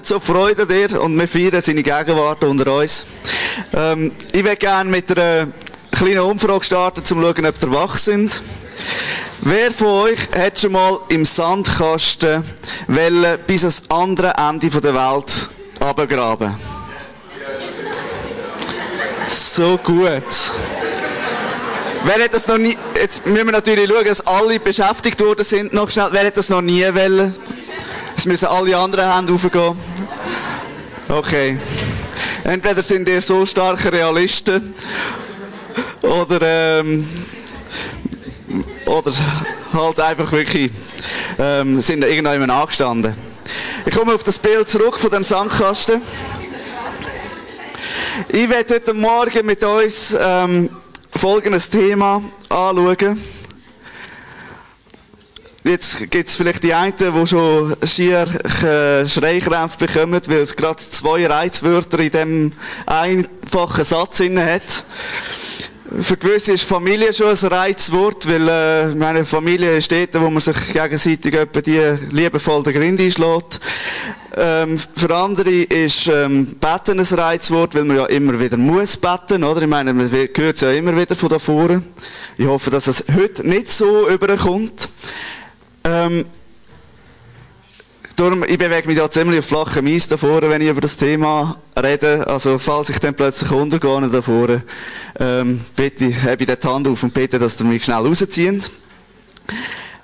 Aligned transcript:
Hat 0.00 0.06
so 0.06 0.18
Freude 0.18 0.66
dir 0.66 0.98
und 1.02 1.14
wir 1.18 1.28
feiern 1.28 1.60
seine 1.60 1.82
Gegenwart 1.82 2.42
unter 2.42 2.72
uns. 2.72 3.04
Ähm, 3.74 4.12
ich 4.32 4.42
würde 4.42 4.56
gerne 4.56 4.88
mit 4.88 5.10
einer 5.10 5.48
kleinen 5.92 6.20
Umfrage 6.20 6.64
starten, 6.64 7.00
um 7.00 7.04
zu 7.04 7.14
schauen, 7.16 7.44
ob 7.44 7.62
ihr 7.62 7.70
wach 7.74 7.98
sind. 7.98 8.40
Wer 9.42 9.70
von 9.70 9.88
euch 9.88 10.20
hat 10.34 10.58
schon 10.58 10.72
mal 10.72 11.00
im 11.10 11.26
Sandkasten 11.26 12.42
wollen, 12.88 13.38
bis 13.46 13.60
ans 13.62 13.82
andere 13.90 14.32
Ende 14.38 14.70
der 14.70 14.94
Welt 14.94 15.50
abgraben? 15.80 16.56
So 19.28 19.76
gut. 19.76 20.24
Wer 22.04 22.24
hat 22.24 22.32
das 22.32 22.46
noch 22.46 22.56
nie, 22.56 22.74
jetzt 22.98 23.26
müssen 23.26 23.44
wir 23.44 23.52
natürlich 23.52 23.90
schauen, 23.90 24.04
dass 24.06 24.26
alle 24.26 24.58
beschäftigt 24.58 25.20
worden 25.20 25.44
sind, 25.44 25.74
noch 25.74 25.90
schnell, 25.90 26.08
wer 26.12 26.24
hat 26.24 26.38
das 26.38 26.48
noch 26.48 26.62
nie 26.62 26.86
wollen? 26.94 27.34
Es 28.20 28.26
müssen 28.26 28.48
alle 28.48 28.76
anderen 28.76 29.14
Hände 29.14 29.32
aufgehen. 29.32 29.74
Okay. 31.08 31.58
Entweder 32.44 32.82
sind 32.82 33.08
ihr 33.08 33.22
so 33.22 33.46
starke 33.46 33.90
Realisten, 33.90 34.74
oder, 36.02 36.80
ähm, 36.80 37.08
oder 38.84 39.10
halt 39.72 40.00
einfach 40.00 40.30
wirklich, 40.32 40.70
ähm, 41.38 41.80
sind 41.80 42.04
irgendjemand 42.04 42.52
angestanden. 42.52 43.16
Ich 43.86 43.94
komme 43.94 44.12
auf 44.12 44.22
das 44.22 44.38
Bild 44.38 44.68
zurück 44.68 44.98
von 44.98 45.10
dem 45.10 45.24
Sandkasten. 45.24 46.02
Ich 48.28 48.50
werde 48.50 48.74
heute 48.74 48.92
Morgen 48.92 49.46
mit 49.46 49.64
uns 49.64 50.14
ähm, 50.20 50.68
folgendes 51.16 51.70
Thema 51.70 52.22
anschauen. 52.50 53.39
Jetzt 55.62 56.10
gibt 56.10 56.26
es 56.26 56.36
vielleicht 56.36 56.62
die 56.62 56.72
einen, 56.72 56.94
die 56.96 57.26
schon 57.26 57.76
schier 57.84 58.26
äh, 58.62 59.06
Schreikrämpfe 59.06 59.86
bekommen, 59.86 60.20
weil 60.26 60.38
es 60.38 60.56
gerade 60.56 60.78
zwei 60.78 61.26
Reizwörter 61.26 61.98
in 61.98 62.10
dem 62.10 62.52
einfachen 62.86 63.84
Satz 63.84 64.20
inne 64.20 64.54
hat. 64.54 64.84
Für 66.00 66.16
gewisse 66.16 66.52
ist 66.52 66.62
Familie 66.62 67.12
schon 67.12 67.28
ein 67.28 67.52
Reizwort, 67.52 68.26
weil 68.26 68.48
äh, 68.48 68.94
meine 68.94 69.26
Familie 69.26 69.82
steht 69.82 70.14
da, 70.14 70.22
wo 70.22 70.30
man 70.30 70.40
sich 70.40 70.72
gegenseitig 70.72 71.34
etwa 71.34 71.60
die 71.60 71.96
liebevoll 72.10 72.62
den 72.62 72.74
Grind 72.74 73.00
einschlägt. 73.00 73.60
Ähm, 74.36 74.78
für 74.94 75.14
andere 75.14 75.50
ist 75.50 76.06
ähm, 76.06 76.56
Betten 76.58 77.00
ein 77.00 77.04
Reizwort, 77.04 77.74
weil 77.74 77.84
man 77.84 77.96
ja 77.96 78.06
immer 78.06 78.38
wieder 78.38 78.56
muss 78.56 78.96
beten, 78.96 79.44
oder? 79.44 79.60
Ich 79.60 79.68
meine, 79.68 79.92
man 79.92 80.10
hört 80.10 80.38
es 80.38 80.60
ja 80.60 80.70
immer 80.70 80.96
wieder 80.96 81.16
von 81.16 81.28
da 81.28 81.38
vorne. 81.38 81.82
Ich 82.38 82.46
hoffe, 82.46 82.70
dass 82.70 82.86
es 82.86 83.04
heute 83.14 83.46
nicht 83.46 83.70
so 83.70 84.08
überkommt. 84.08 84.88
Ähm, 85.84 86.26
darum, 88.16 88.44
ich 88.44 88.58
bewege 88.58 88.86
mich 88.86 88.98
da 88.98 89.10
ziemlich 89.10 89.38
auf 89.38 89.46
flachem 89.46 89.86
Eis 89.86 90.08
da 90.08 90.16
vorne, 90.16 90.50
wenn 90.50 90.60
ich 90.60 90.68
über 90.68 90.80
das 90.80 90.96
Thema 90.96 91.58
rede. 91.80 92.26
Also, 92.26 92.58
falls 92.58 92.90
ich 92.90 92.98
dann 92.98 93.14
plötzlich 93.14 93.50
untergehe 93.50 94.08
da 94.08 94.22
vorne, 94.22 94.62
ähm, 95.18 95.60
bitte, 95.74 96.14
habe 96.22 96.42
ich 96.44 96.46
die 96.46 96.68
Hand 96.68 96.88
auf 96.88 97.02
und 97.02 97.14
bitte, 97.14 97.38
dass 97.38 97.60
ihr 97.60 97.66
mich 97.66 97.84
schnell 97.84 97.98
rausziehen. 97.98 98.62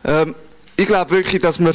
Ähm, 0.04 0.34
ich 0.76 0.86
glaube 0.86 1.10
wirklich, 1.10 1.42
dass 1.42 1.58
wir 1.58 1.72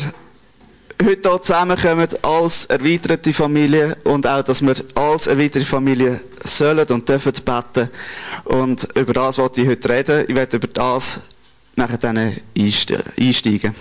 heute 1.03 1.30
hier 1.30 1.41
zusammenkommen 1.41 2.08
als 2.21 2.65
erweiterte 2.65 3.33
Familie 3.33 3.97
und 4.03 4.27
auch, 4.27 4.43
dass 4.43 4.61
wir 4.61 4.76
als 4.95 5.27
erweiterte 5.27 5.65
Familie 5.65 6.21
sollen 6.43 6.87
und 6.87 7.08
dürfen 7.08 7.33
beten. 7.33 7.89
Und 8.45 8.87
über 8.95 9.14
das 9.14 9.37
wollte 9.37 9.61
ich 9.61 9.67
heute 9.67 9.89
reden. 9.89 10.26
Ich 10.27 10.36
werde 10.36 10.58
über 10.58 10.67
das 10.67 11.21
nachher 11.81 11.97
dann 11.97 12.36
einsteigen. 12.58 13.75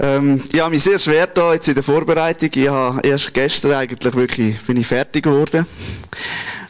Ähm, 0.00 0.42
ich 0.50 0.60
habe 0.60 0.70
mich 0.70 0.82
sehr 0.82 0.98
schwer 0.98 1.26
da 1.26 1.52
jetzt 1.52 1.68
in 1.68 1.74
der 1.74 1.82
Vorbereitung. 1.82 2.50
Ich 2.54 2.68
habe 2.68 3.06
erst 3.06 3.32
gestern 3.34 3.72
eigentlich 3.72 4.14
wirklich 4.14 4.60
bin 4.62 4.78
ich 4.78 4.86
fertig 4.86 5.24
geworden 5.24 5.66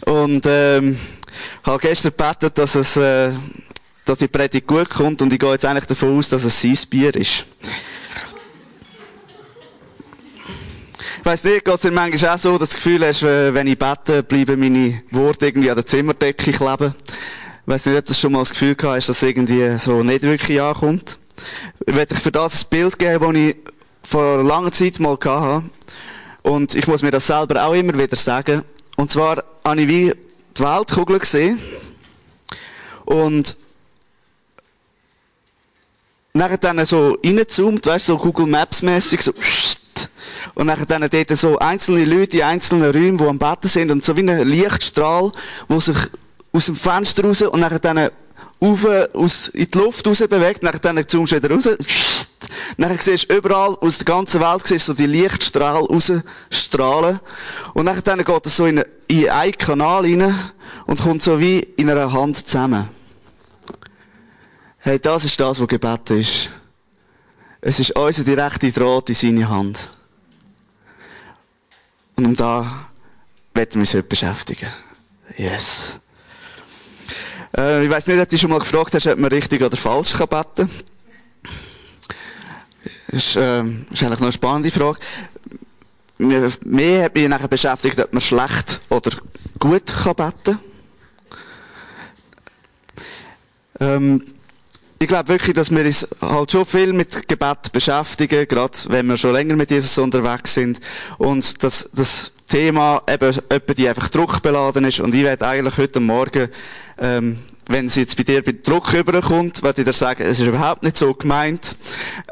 und 0.05 0.45
ähm, 0.47 0.99
habe 1.65 1.79
gestern 1.79 2.13
gebetet, 2.17 2.59
dass 2.59 2.75
es 2.75 2.97
äh, 2.97 3.31
dass 4.05 4.19
die 4.19 4.29
Predigt 4.29 4.67
gut 4.67 4.91
kommt 4.91 5.23
und 5.23 5.33
ich 5.33 5.39
gehe 5.39 5.53
jetzt 5.53 5.65
eigentlich 5.65 5.87
davon 5.87 6.19
aus, 6.19 6.29
dass 6.29 6.43
es 6.43 6.61
sein 6.61 6.77
Bier 6.91 7.15
ist. 7.15 7.47
Ich 11.21 11.25
weiss 11.25 11.45
nicht, 11.45 11.65
geht 11.65 11.75
es 11.75 11.83
dir 11.83 11.93
manchmal 11.93 12.35
auch 12.35 12.39
so, 12.39 12.59
dass 12.59 12.71
du 12.71 12.75
das 12.75 12.83
Gefühl 12.83 13.07
hast, 13.07 13.23
wenn 13.23 13.69
ich 13.69 13.79
bete, 13.79 14.25
bleiben 14.25 14.59
meine 14.59 15.03
Worte 15.13 15.47
irgendwie 15.47 15.71
an 15.71 15.77
der 15.77 15.87
Zimmerdecke 15.87 16.51
kleben. 16.51 16.95
Ich 17.65 17.73
weiss 17.73 17.87
nicht, 17.87 17.97
ob 17.97 18.07
du 18.07 18.13
schon 18.13 18.33
mal 18.33 18.41
das 18.41 18.51
Gefühl 18.51 18.75
gehabt 18.75 18.97
hast, 18.97 19.09
dass 19.09 19.23
irgendwie 19.23 19.79
so 19.79 20.03
nicht 20.03 20.23
wirklich 20.23 20.61
ankommt. 20.61 21.17
Ich 21.87 21.95
werde 21.95 22.17
für 22.17 22.33
das 22.33 22.65
ein 22.65 22.69
Bild 22.71 22.99
geben, 22.99 23.35
das 23.35 23.41
ich 23.41 23.57
vor 24.03 24.43
langer 24.43 24.73
Zeit 24.73 24.99
mal 24.99 25.17
hatte. 25.25 25.63
Und 26.43 26.75
ich 26.75 26.89
muss 26.89 27.03
mir 27.03 27.13
das 27.13 27.29
selber 27.29 27.65
auch 27.65 27.75
immer 27.75 27.97
wieder 27.97 28.17
sagen. 28.17 28.65
Und 28.97 29.13
zwar 29.13 29.45
habe 29.65 29.81
ich 29.81 29.87
wie 29.87 30.13
die 30.59 30.63
Weltkugel 30.63 31.21
gesehen. 31.21 31.61
Und 33.05 33.57
nachher 36.33 36.59
dann 36.59 36.85
so 36.85 37.17
reingezoomt, 37.25 37.87
weißt 37.87 38.09
du, 38.09 38.15
so 38.15 38.19
Google 38.19 38.47
Maps 38.47 38.83
mäßig, 38.83 39.23
so, 39.23 39.33
und 40.55 40.67
nachher 40.67 40.87
dann 40.87 41.09
dort 41.09 41.39
so 41.39 41.59
einzelne 41.61 42.05
Leute 42.05 42.39
in 42.39 42.43
einzelnen 42.43 42.91
Räumen, 42.91 43.19
die 43.19 43.25
am 43.25 43.39
Betten 43.39 43.69
sind 43.69 43.93
und 43.93 44.05
so 44.05 44.17
wie 44.17 44.29
ein 44.29 44.49
Lichtstrahl, 44.49 45.31
wo 45.69 45.79
sich 45.79 45.97
aus 46.53 46.67
dem 46.67 46.77
Fenster 46.77 47.25
raus 47.25 47.43
und 47.43 47.61
nachher 47.61 47.79
dann 47.79 48.11
auf, 48.61 48.85
aus, 49.15 49.49
in 49.49 49.67
die 49.67 49.79
Luft 49.79 50.07
raus 50.07 50.19
bewegt, 50.19 50.63
nachher 50.63 50.79
dann 50.79 51.07
zoomst 51.07 51.33
du 51.33 51.37
wieder 51.37 51.51
raus, 51.55 51.69
nachher 52.77 53.01
siehst 53.01 53.31
du 53.31 53.37
überall 53.37 53.75
aus 53.77 53.99
der 53.99 54.05
ganzen 54.05 54.41
Welt 54.41 54.67
siehst 54.67 54.89
du 54.89 54.93
so 54.93 54.97
die 54.97 55.07
Lichtstrahl 55.07 55.83
rausstrahlen 55.83 57.21
und 57.75 57.85
nachher 57.85 58.03
dann 58.03 58.25
geht 58.25 58.47
es 58.47 58.57
so 58.57 58.67
in, 58.67 58.85
in 59.09 59.29
einen 59.31 59.59
Kanal 59.59 60.03
rein 60.03 60.35
und 60.87 61.01
kommt 61.01 61.23
so 61.23 61.41
wie 61.41 61.59
in 61.59 61.91
einer 61.91 62.13
Hand 62.13 62.47
zusammen. 62.47 62.89
Hey, 64.79 64.99
das 64.99 65.25
ist 65.25 65.41
das, 65.41 65.61
was 65.61 65.69
Gebet 65.69 66.11
ist. 66.11 66.51
Es 67.61 67.79
ist 67.79 67.93
unser 67.93 68.25
direkter 68.25 68.69
Draht 68.71 69.09
in 69.09 69.15
seine 69.15 69.49
Hand. 69.49 69.89
Und 72.17 72.27
um 72.27 72.37
da 72.37 72.89
werden 73.55 73.75
wir 73.75 73.81
uns 73.81 73.95
heute 73.95 74.03
beschäftigen. 74.03 74.69
Yes. 75.37 76.02
Äh, 77.57 77.85
ich 77.85 77.91
weiß 77.91 78.07
nicht, 78.07 78.21
ob 78.21 78.29
du 78.29 78.39
schon 78.39 78.51
mal 78.51 78.59
gefragt 78.59 78.95
hast, 78.95 79.07
ob 79.07 79.19
man 79.19 79.31
richtig 79.31 79.63
oder 79.63 79.77
falsch 79.77 80.13
kann 80.13 80.29
beten 80.29 80.69
kann. 80.69 80.71
Das 83.09 83.27
ist, 83.27 83.37
äh, 83.37 83.63
ist 83.63 84.03
eigentlich 84.03 84.03
noch 84.03 84.23
eine 84.23 84.33
spannende 84.33 84.71
Frage. 84.71 84.99
Mehr 86.19 87.05
hat 87.05 87.15
mich 87.15 87.29
nachher 87.29 87.49
beschäftigt, 87.49 87.99
ob 88.01 88.13
man 88.13 88.21
schlecht 88.21 88.81
oder 88.89 89.11
gut 89.59 89.87
kann 89.87 90.15
beten 90.15 90.59
ähm, 93.81 94.23
ich 95.03 95.09
glaube 95.09 95.31
wirklich, 95.31 95.55
dass 95.55 95.73
wir 95.73 95.85
uns 95.85 96.07
halt 96.21 96.53
schon 96.53 96.65
viel 96.65 96.93
mit 96.93 97.27
Gebet 97.27 97.73
beschäftigen, 97.73 98.47
gerade 98.47 98.79
wenn 98.87 99.07
wir 99.07 99.17
schon 99.17 99.33
länger 99.33 99.57
mit 99.57 99.73
Jesus 99.73 99.99
unterwegs 99.99 100.55
sind. 100.55 100.79
Und 101.19 101.65
dass 101.65 101.91
das 101.93 102.31
Thema 102.47 103.03
eben 103.09 103.37
etwa 103.49 103.75
die 103.75 103.89
einfach 103.89 104.09
druckbeladen 104.09 104.85
ist. 104.85 105.01
Und 105.01 105.13
ich 105.13 105.25
werde 105.25 105.47
eigentlich 105.49 105.77
heute 105.77 105.99
Morgen, 105.99 106.49
ähm, 107.03 107.39
wenn 107.69 107.87
es 107.87 107.97
jetzt 107.97 108.17
bei 108.17 108.23
dir 108.23 108.43
bei 108.43 108.53
Druck 108.53 108.93
überkommt, 108.93 109.63
werde 109.63 109.83
ich 109.83 109.87
dir 109.87 109.93
sagen, 109.93 110.23
es 110.25 110.41
ist 110.41 110.47
überhaupt 110.47 110.83
nicht 110.83 110.97
so 110.97 111.13
gemeint, 111.15 111.77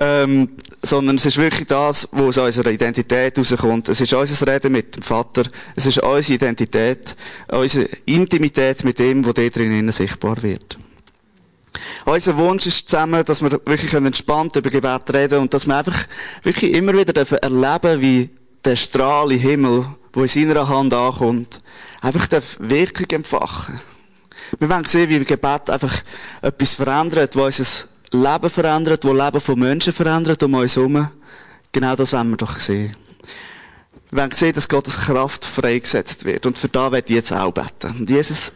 ähm, 0.00 0.50
sondern 0.82 1.16
es 1.16 1.26
ist 1.26 1.36
wirklich 1.36 1.66
das, 1.66 2.08
wo 2.12 2.28
aus 2.28 2.38
unserer 2.38 2.70
Identität 2.70 3.36
rauskommt. 3.38 3.88
Es 3.88 4.00
ist 4.00 4.12
unser 4.12 4.46
Reden 4.46 4.72
mit 4.72 4.96
dem 4.96 5.02
Vater, 5.02 5.42
es 5.76 5.86
ist 5.86 5.98
unsere 5.98 6.34
Identität, 6.34 7.16
unsere 7.48 7.88
Intimität 8.06 8.84
mit 8.84 8.98
dem, 8.98 9.24
wo 9.24 9.32
dort 9.32 9.56
drinnen 9.56 9.90
sichtbar 9.92 10.42
wird. 10.42 10.78
Unser 12.04 12.36
Wunsch 12.36 12.66
ist 12.66 12.88
zusammen, 12.88 13.24
dass 13.24 13.42
wir 13.42 13.52
wirklich 13.52 13.92
entspannt 13.92 14.56
über 14.56 14.70
Gebet 14.70 15.12
reden 15.12 15.40
und 15.40 15.54
dass 15.54 15.66
wir 15.66 15.76
einfach 15.76 16.06
wirklich 16.42 16.72
immer 16.74 16.92
wieder 16.92 17.14
erleben 17.42 18.00
wie 18.00 18.30
der 18.64 18.76
Strahl 18.76 19.32
im 19.32 19.38
Himmel, 19.38 19.86
wo 20.12 20.22
in 20.22 20.28
seiner 20.28 20.68
Hand 20.68 20.92
ankommt, 20.92 21.58
einfach 22.00 22.26
Wirkung 22.58 23.06
empfachen. 23.10 23.80
Wir 24.58 24.68
wollen 24.68 24.84
sehen, 24.84 25.08
wie 25.08 25.24
Gebet 25.24 25.70
einfach 25.70 25.94
etwas 26.42 26.74
verändert, 26.74 27.36
wo 27.36 27.44
unser 27.44 27.88
Leben 28.12 28.50
verändert, 28.50 29.04
wo 29.04 29.12
Leben 29.12 29.40
von 29.40 29.58
Menschen 29.58 29.92
verändert 29.92 30.42
um 30.42 30.54
uns 30.54 30.76
herum. 30.76 31.10
Genau 31.72 31.94
das 31.94 32.12
wollen 32.12 32.30
wir 32.30 32.36
doch 32.36 32.58
sehen. 32.58 32.96
Wir 34.10 34.22
wollen 34.22 34.32
sehen, 34.32 34.52
dass 34.52 34.68
Gottes 34.68 34.96
Kraft 34.96 35.44
freigesetzt 35.44 36.24
wird. 36.24 36.44
Und 36.46 36.58
für 36.58 36.68
da 36.68 36.90
werde 36.90 37.08
ich 37.08 37.14
jetzt 37.14 37.32
auch 37.32 37.52
beten. 37.52 37.96
Und 38.00 38.10
Jesus, 38.10 38.52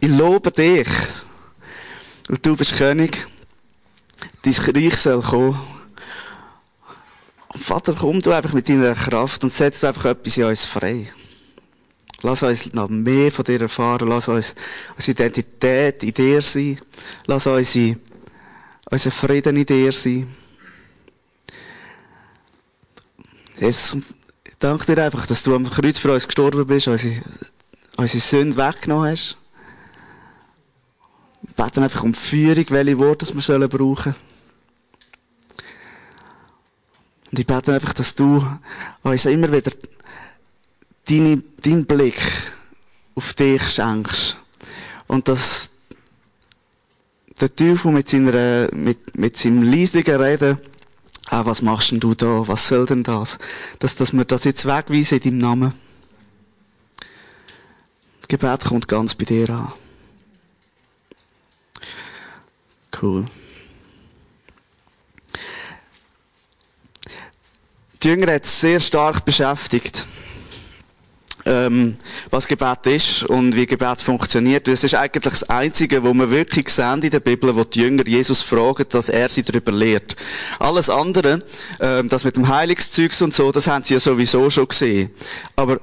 ich 0.00 0.08
lobe 0.08 0.50
dich. 0.50 0.88
Und 2.28 2.44
du 2.44 2.56
bist 2.56 2.76
König. 2.76 3.26
Dein 4.42 4.54
Reich 4.54 4.96
soll 4.96 5.22
kommen. 5.22 5.60
Und 7.48 7.62
Vater, 7.62 7.94
komm 7.98 8.20
du 8.20 8.32
einfach 8.32 8.52
mit 8.54 8.68
deiner 8.68 8.94
Kraft 8.94 9.44
und 9.44 9.52
setz 9.52 9.84
einfach 9.84 10.06
etwas 10.06 10.36
in 10.36 10.44
uns 10.44 10.64
frei. 10.64 11.12
Lass 12.22 12.42
uns 12.42 12.72
noch 12.74 12.88
mehr 12.88 13.30
von 13.30 13.44
dir 13.44 13.60
erfahren. 13.60 14.08
Lass 14.08 14.28
uns 14.28 14.54
unsere 14.96 15.12
Identität 15.12 16.02
in 16.02 16.14
dir 16.14 16.42
sein. 16.42 16.78
Lass 17.26 17.46
uns 17.46 17.78
unser 18.90 19.10
Frieden 19.10 19.56
in 19.56 19.66
dir 19.66 19.92
sein. 19.92 20.26
Jesus, 23.60 23.98
danke 24.58 24.94
dir 24.94 25.04
einfach, 25.04 25.26
dass 25.26 25.42
du 25.42 25.54
am 25.54 25.68
Kreuz 25.68 25.98
für 25.98 26.12
uns 26.12 26.26
gestorben 26.26 26.66
bist, 26.66 26.88
unsere, 26.88 27.22
unsere 27.96 28.20
Sünde 28.20 28.56
weggenommen 28.56 29.10
hast. 29.10 29.36
Wir 31.42 31.64
beten 31.64 31.82
einfach 31.82 32.02
um 32.02 32.12
die 32.12 32.18
Führung, 32.18 32.64
welche 32.68 32.98
Worte 32.98 33.34
wir 33.34 33.42
sollen 33.42 33.68
brauchen 33.68 34.14
Und 37.30 37.38
ich 37.38 37.46
bete 37.46 37.74
einfach, 37.74 37.92
dass 37.92 38.14
du 38.14 38.44
uns 39.02 39.24
immer 39.26 39.52
wieder 39.52 39.72
deine, 41.08 41.42
deinen 41.62 41.86
Blick 41.86 42.20
auf 43.14 43.34
dich 43.34 43.62
schenkst. 43.62 44.36
Und 45.06 45.28
dass 45.28 45.70
der 47.40 47.54
Teufel 47.54 47.92
mit 47.92 48.08
seiner, 48.08 48.68
mit, 48.74 49.16
mit 49.16 49.36
seinem 49.36 49.62
leisigen 49.62 50.20
Reden, 50.20 50.58
ah, 51.26 51.44
was 51.44 51.62
machst 51.62 51.90
denn 51.90 52.00
du 52.00 52.14
da? 52.14 52.46
Was 52.46 52.68
soll 52.68 52.86
denn 52.86 53.02
das? 53.02 53.38
Dass, 53.78 53.96
dass 53.96 54.12
wir 54.12 54.24
das 54.24 54.44
jetzt 54.44 54.66
wegweisen 54.66 55.18
in 55.18 55.22
deinem 55.24 55.38
Namen. 55.38 55.74
Das 58.20 58.28
Gebet 58.28 58.64
kommt 58.64 58.88
ganz 58.88 59.14
bei 59.14 59.24
dir 59.24 59.50
an. 59.50 59.72
Cool. 63.00 63.24
Die 68.02 68.08
Jünger 68.08 68.32
hat 68.32 68.44
es 68.44 68.60
sehr 68.60 68.80
stark 68.80 69.24
beschäftigt 69.24 70.06
ähm, 71.48 71.96
was 72.30 72.46
Gebet 72.46 72.86
ist 72.86 73.24
und 73.24 73.56
wie 73.56 73.66
Gebet 73.66 74.00
funktioniert. 74.00 74.68
Das 74.68 74.84
ist 74.84 74.94
eigentlich 74.94 75.24
das 75.24 75.42
Einzige, 75.44 76.04
wo 76.04 76.12
wir 76.14 76.30
wirklich 76.30 76.68
sehen 76.68 77.02
in 77.02 77.10
der 77.10 77.20
Bibel, 77.20 77.54
wo 77.56 77.64
die 77.64 77.80
Jünger 77.80 78.06
Jesus 78.06 78.42
fragen, 78.42 78.84
dass 78.90 79.08
er 79.08 79.28
sie 79.28 79.42
darüber 79.42 79.72
lehrt. 79.72 80.14
Alles 80.58 80.90
andere, 80.90 81.38
ähm, 81.80 82.08
das 82.08 82.24
mit 82.24 82.36
dem 82.36 82.48
Heilungszeugs 82.48 83.22
und 83.22 83.34
so, 83.34 83.50
das 83.50 83.66
haben 83.66 83.84
sie 83.84 83.94
ja 83.94 84.00
sowieso 84.00 84.50
schon 84.50 84.68
gesehen. 84.68 85.10
Aber 85.56 85.80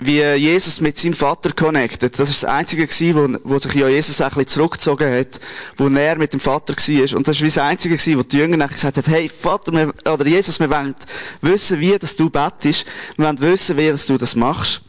wie 0.00 0.22
Jesus 0.22 0.80
mit 0.80 0.98
seinem 0.98 1.14
Vater 1.14 1.52
connected. 1.52 2.18
Das 2.18 2.28
ist 2.28 2.42
das 2.42 2.50
Einzige 2.50 2.86
gewesen, 2.86 3.38
wo, 3.44 3.54
wo 3.54 3.58
sich 3.58 3.74
ja 3.74 3.88
Jesus 3.88 4.20
ein 4.20 4.28
bisschen 4.28 4.48
zurückgezogen 4.48 5.12
hat, 5.12 5.40
wo 5.76 5.88
er 5.88 6.16
mit 6.16 6.32
dem 6.32 6.40
Vater 6.40 6.74
war. 6.74 7.16
Und 7.16 7.28
das 7.28 7.36
ist 7.36 7.42
wie 7.42 7.46
das 7.46 7.58
Einzige 7.58 7.96
gewesen, 7.96 8.18
wo 8.18 8.22
die 8.22 8.38
Jünger 8.38 8.56
nachher 8.56 8.74
gesagt 8.74 8.96
haben, 8.96 9.10
hey, 9.10 9.28
Vater, 9.28 9.72
wir, 9.72 9.92
oder 10.12 10.26
Jesus, 10.26 10.58
wir 10.58 10.70
wollen 10.70 10.94
wissen, 11.42 11.78
wie 11.80 11.98
dass 11.98 12.16
du 12.16 12.30
bettest. 12.30 12.86
Wir 13.16 13.26
wollen 13.26 13.40
wissen, 13.40 13.76
wie 13.76 13.88
dass 13.88 14.06
du 14.06 14.16
das 14.16 14.34
machst. 14.34 14.80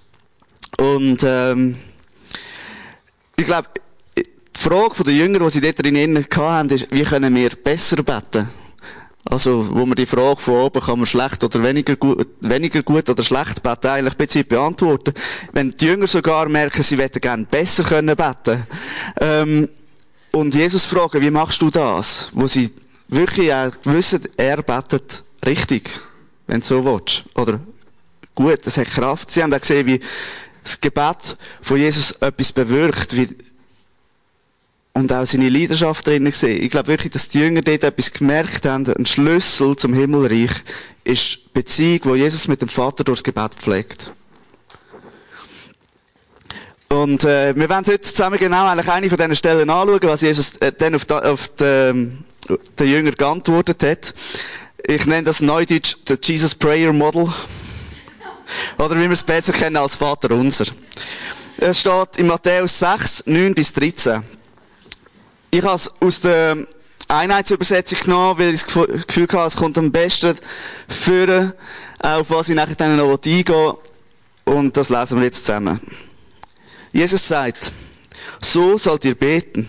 Und, 0.77 1.23
ähm, 1.23 1.75
ich 3.35 3.45
glaube, 3.45 3.69
die 4.15 4.25
Frage 4.59 5.03
der 5.03 5.13
Jünger, 5.13 5.39
die 5.39 5.49
sie 5.49 5.61
dort 5.61 5.83
drin 5.83 6.25
hatten, 6.35 6.69
ist, 6.69 6.87
wie 6.91 7.03
können 7.03 7.33
wir 7.33 7.49
besser 7.49 8.03
beten? 8.03 8.60
Also, 9.23 9.67
wo 9.75 9.85
man 9.85 9.95
die 9.95 10.07
Frage 10.07 10.41
von 10.41 10.55
oben, 10.55 10.81
kann 10.81 10.97
man 10.97 11.05
schlecht 11.05 11.43
oder 11.43 11.61
weniger 11.61 11.95
gut, 11.95 12.27
weniger 12.39 12.81
gut 12.81 13.09
oder 13.09 13.23
schlecht 13.23 13.61
beten, 13.61 13.87
eigentlich 13.87 14.17
bisschen 14.17 14.47
beantworten. 14.47 15.13
Wenn 15.53 15.71
die 15.71 15.85
Jünger 15.85 16.07
sogar 16.07 16.49
merken, 16.49 16.81
sie 16.81 16.97
hätten 16.97 17.21
gerne 17.21 17.45
besser 17.45 17.83
können 17.83 18.15
beten, 18.15 18.63
ähm, 19.19 19.69
und 20.31 20.55
Jesus 20.55 20.85
fragen, 20.85 21.21
wie 21.21 21.29
machst 21.29 21.61
du 21.61 21.69
das? 21.69 22.29
Wo 22.33 22.47
sie 22.47 22.71
wirklich 23.09 23.53
auch 23.53 23.71
wissen, 23.83 24.21
er 24.37 24.63
betet 24.63 25.23
richtig, 25.45 25.89
wenn 26.47 26.61
du 26.61 26.65
so 26.65 26.85
willst. 26.85 27.25
Oder 27.35 27.59
gut, 28.33 28.59
das 28.65 28.77
hat 28.77 28.87
Kraft. 28.87 29.29
Sie 29.29 29.43
haben 29.43 29.53
auch 29.53 29.59
gesehen, 29.59 29.85
wie 29.87 29.99
das 30.63 30.79
Gebet 30.79 31.37
von 31.61 31.77
Jesus 31.77 32.13
etwas 32.13 32.51
bewirkt, 32.53 33.15
wie 33.15 33.27
und 34.93 35.11
auch 35.13 35.25
seine 35.25 35.49
Leidenschaft 35.49 36.05
drinnen 36.05 36.31
gesehen. 36.31 36.61
Ich 36.61 36.69
glaube 36.69 36.89
wirklich, 36.89 37.11
dass 37.11 37.29
die 37.29 37.39
Jünger 37.39 37.61
dort 37.61 37.83
etwas 37.83 38.11
gemerkt 38.11 38.65
haben. 38.65 38.87
Ein 38.87 39.05
Schlüssel 39.05 39.75
zum 39.75 39.93
Himmelreich 39.93 40.51
ist 41.03 41.39
die 41.45 41.49
Beziehung, 41.53 41.99
wo 42.03 42.15
Jesus 42.15 42.47
mit 42.47 42.61
dem 42.61 42.67
Vater 42.67 43.03
durchs 43.03 43.23
Gebet 43.23 43.53
pflegt. 43.55 44.11
Und 46.89 47.23
äh, 47.23 47.55
wir 47.55 47.69
werden 47.69 47.85
heute 47.87 48.01
zusammen 48.01 48.37
genau 48.37 48.67
eigentlich 48.67 48.89
eine 48.89 49.07
von 49.07 49.17
diesen 49.17 49.35
Stellen 49.35 49.69
anschauen, 49.69 49.99
was 50.03 50.21
Jesus 50.21 50.57
äh, 50.57 50.73
dann 50.77 50.95
auf, 50.95 51.05
da, 51.05 51.19
auf 51.19 51.47
den, 51.55 52.25
den 52.77 52.87
Jünger 52.87 53.11
geantwortet 53.11 53.81
hat. 53.83 54.13
Ich 54.85 55.05
nenne 55.05 55.23
das 55.23 55.41
Neudeutsch 55.41 55.95
der 56.09 56.17
Jesus 56.21 56.53
Prayer 56.53 56.91
Model. 56.91 57.29
Oder 58.77 58.95
wie 58.97 59.03
wir 59.03 59.11
es 59.11 59.23
besser 59.23 59.53
kennen 59.53 59.77
als 59.77 59.95
Vater 59.95 60.31
unser. 60.31 60.65
Es 61.57 61.79
steht 61.79 62.17
in 62.17 62.27
Matthäus 62.27 62.79
6, 62.79 63.23
9 63.27 63.53
bis 63.53 63.71
13. 63.71 64.21
Ich 65.53 65.61
habe 65.63 65.75
es 65.75 65.91
aus 65.99 66.21
der 66.21 66.65
Einheitsübersetzung 67.09 67.99
genommen, 67.99 68.39
weil 68.39 68.53
ich 68.53 68.63
das 68.63 68.73
Gefühl 69.05 69.27
hatte, 69.33 69.47
es 69.47 69.55
kommt 69.57 69.77
am 69.77 69.91
besten 69.91 70.33
führen, 70.87 71.51
auf 71.99 72.29
was 72.29 72.47
ich 72.47 72.55
nachher 72.55 72.75
dann 72.75 72.95
noch 72.95 73.19
eingehen 73.25 73.73
Und 74.45 74.77
das 74.77 74.89
lesen 74.89 75.17
wir 75.17 75.25
jetzt 75.25 75.45
zusammen. 75.45 75.81
Jesus 76.93 77.27
sagt, 77.27 77.73
so 78.39 78.77
sollt 78.77 79.03
ihr 79.03 79.15
beten. 79.15 79.67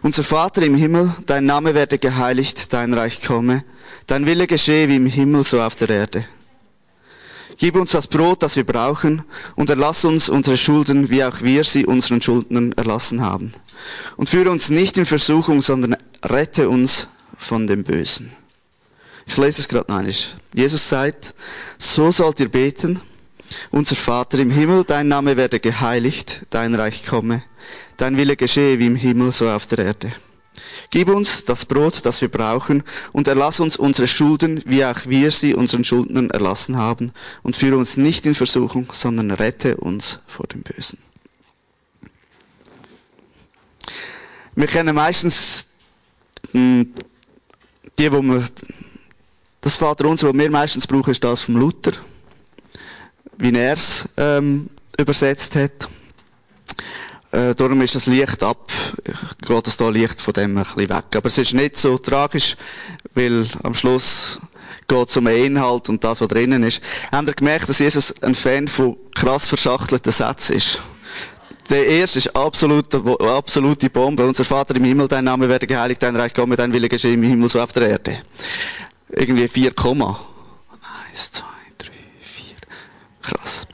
Unser 0.00 0.24
Vater 0.24 0.62
im 0.62 0.74
Himmel, 0.74 1.14
dein 1.26 1.44
Name 1.44 1.74
werde 1.74 1.98
geheiligt, 1.98 2.72
dein 2.72 2.94
Reich 2.94 3.22
komme, 3.22 3.62
dein 4.06 4.26
Wille 4.26 4.46
geschehe 4.46 4.88
wie 4.88 4.96
im 4.96 5.06
Himmel, 5.06 5.44
so 5.44 5.60
auf 5.60 5.76
der 5.76 5.90
Erde. 5.90 6.24
Gib 7.58 7.76
uns 7.76 7.92
das 7.92 8.06
Brot, 8.06 8.42
das 8.42 8.56
wir 8.56 8.64
brauchen, 8.64 9.22
und 9.54 9.68
erlass 9.68 10.06
uns 10.06 10.30
unsere 10.30 10.56
Schulden, 10.56 11.10
wie 11.10 11.22
auch 11.22 11.42
wir 11.42 11.62
sie 11.62 11.84
unseren 11.84 12.22
Schuldnern 12.22 12.72
erlassen 12.72 13.20
haben. 13.20 13.52
Und 14.16 14.28
führe 14.28 14.50
uns 14.50 14.70
nicht 14.70 14.98
in 14.98 15.06
Versuchung, 15.06 15.62
sondern 15.62 15.96
rette 16.24 16.68
uns 16.68 17.08
von 17.36 17.66
dem 17.66 17.84
Bösen. 17.84 18.32
Ich 19.26 19.36
lese 19.36 19.62
es 19.62 19.68
gerade 19.68 19.90
noch. 19.92 20.02
Jesus 20.54 20.88
sagt, 20.88 21.34
so 21.78 22.10
sollt 22.10 22.40
ihr 22.40 22.48
beten, 22.48 23.00
unser 23.70 23.96
Vater 23.96 24.38
im 24.38 24.50
Himmel, 24.50 24.84
dein 24.84 25.08
Name 25.08 25.36
werde 25.36 25.60
geheiligt, 25.60 26.42
dein 26.50 26.74
Reich 26.74 27.06
komme, 27.06 27.42
dein 27.96 28.16
Wille 28.16 28.36
geschehe 28.36 28.78
wie 28.78 28.86
im 28.86 28.96
Himmel, 28.96 29.32
so 29.32 29.48
auf 29.48 29.66
der 29.66 29.78
Erde. 29.78 30.12
Gib 30.90 31.08
uns 31.08 31.44
das 31.44 31.64
Brot, 31.64 32.04
das 32.04 32.20
wir 32.20 32.28
brauchen, 32.28 32.82
und 33.12 33.26
erlass 33.26 33.60
uns 33.60 33.76
unsere 33.76 34.06
Schulden, 34.06 34.62
wie 34.66 34.84
auch 34.84 35.06
wir 35.06 35.30
sie 35.30 35.54
unseren 35.54 35.84
Schuldnern 35.84 36.30
erlassen 36.30 36.76
haben, 36.76 37.12
und 37.42 37.56
führe 37.56 37.76
uns 37.76 37.96
nicht 37.96 38.26
in 38.26 38.34
Versuchung, 38.34 38.88
sondern 38.92 39.30
rette 39.30 39.76
uns 39.76 40.20
vor 40.26 40.46
dem 40.46 40.62
Bösen. 40.62 40.98
Wir 44.56 44.66
kennen 44.68 44.94
meistens 44.94 45.66
hm, 46.52 46.92
die, 47.98 48.12
wo 48.12 48.22
wir 48.22 48.44
das 49.60 49.76
Vater 49.76 50.06
unser, 50.06 50.28
was 50.28 50.34
wir 50.34 50.50
meistens 50.50 50.86
brauchen, 50.86 51.10
ist 51.10 51.24
das 51.24 51.40
vom 51.42 51.56
Luther, 51.56 51.92
wie 53.38 53.52
er 53.52 53.72
es 53.72 54.08
ähm, 54.16 54.68
übersetzt 54.98 55.56
hat. 55.56 55.88
Äh, 57.32 57.54
darum 57.56 57.80
ist 57.80 57.96
das 57.96 58.06
Licht 58.06 58.44
ab, 58.44 58.70
geht 59.40 59.66
das 59.66 59.76
da 59.76 59.88
Licht 59.88 60.20
von 60.20 60.34
dem 60.34 60.56
ein 60.56 60.64
bisschen 60.64 60.88
weg. 60.88 61.16
Aber 61.16 61.26
es 61.26 61.38
ist 61.38 61.54
nicht 61.54 61.76
so 61.76 61.98
tragisch, 61.98 62.56
weil 63.14 63.44
am 63.64 63.74
Schluss 63.74 64.38
geht 64.86 65.08
es 65.08 65.16
um 65.16 65.24
den 65.24 65.44
Inhalt 65.44 65.88
und 65.88 66.04
das, 66.04 66.20
was 66.20 66.28
drinnen 66.28 66.62
ist. 66.62 66.80
Habt 67.10 67.26
ihr 67.26 67.34
gemerkt, 67.34 67.68
dass 67.68 67.80
Jesus 67.80 68.22
ein 68.22 68.36
Fan 68.36 68.68
von 68.68 68.96
krass 69.14 69.48
verschachtelten 69.48 70.12
Sätzen 70.12 70.56
ist? 70.56 70.80
Der 71.70 71.86
erste 71.86 72.18
ist 72.18 72.36
absolute, 72.36 73.02
absolute 73.20 73.90
Bombe. 73.90 74.24
Unser 74.26 74.44
Vater 74.44 74.76
im 74.76 74.84
Himmel, 74.84 75.08
dein 75.08 75.24
Name 75.24 75.48
werde 75.48 75.66
geheiligt, 75.66 76.02
dein 76.02 76.14
Reich 76.14 76.34
komme, 76.34 76.56
dein 76.56 76.72
Wille 76.72 76.88
geschehe 76.88 77.14
im 77.14 77.22
Himmel 77.22 77.48
so 77.48 77.60
auf 77.60 77.72
der 77.72 77.88
Erde. 77.88 78.22
Irgendwie 79.08 79.48
vier 79.48 79.72
Komma. 79.72 80.20
Eins, 81.08 81.32
zwei, 81.32 81.46
drei, 81.78 81.90
vier. 82.20 82.56
Krass. 83.22 83.66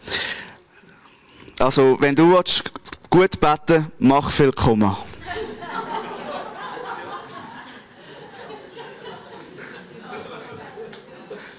Also, 1.58 1.96
wenn 2.00 2.14
du 2.14 2.32
willst, 2.32 2.64
Gut 3.10 3.40
beten, 3.40 3.90
mach 3.98 4.30
viel 4.30 4.52
Komma. 4.52 4.96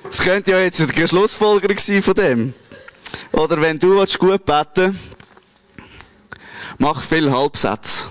Das 0.04 0.20
könnte 0.24 0.52
ja 0.52 0.60
jetzt 0.60 0.80
eine 0.80 1.08
Schlussfolgerung 1.08 1.78
sein 1.78 2.02
von 2.02 2.14
dem. 2.14 2.54
Oder 3.34 3.60
wenn 3.60 3.78
du 3.78 3.98
willst, 3.98 4.18
gut 4.18 4.46
beten 4.46 4.98
mach 6.82 7.00
viel 7.04 7.32
Halbsätze. 7.32 8.08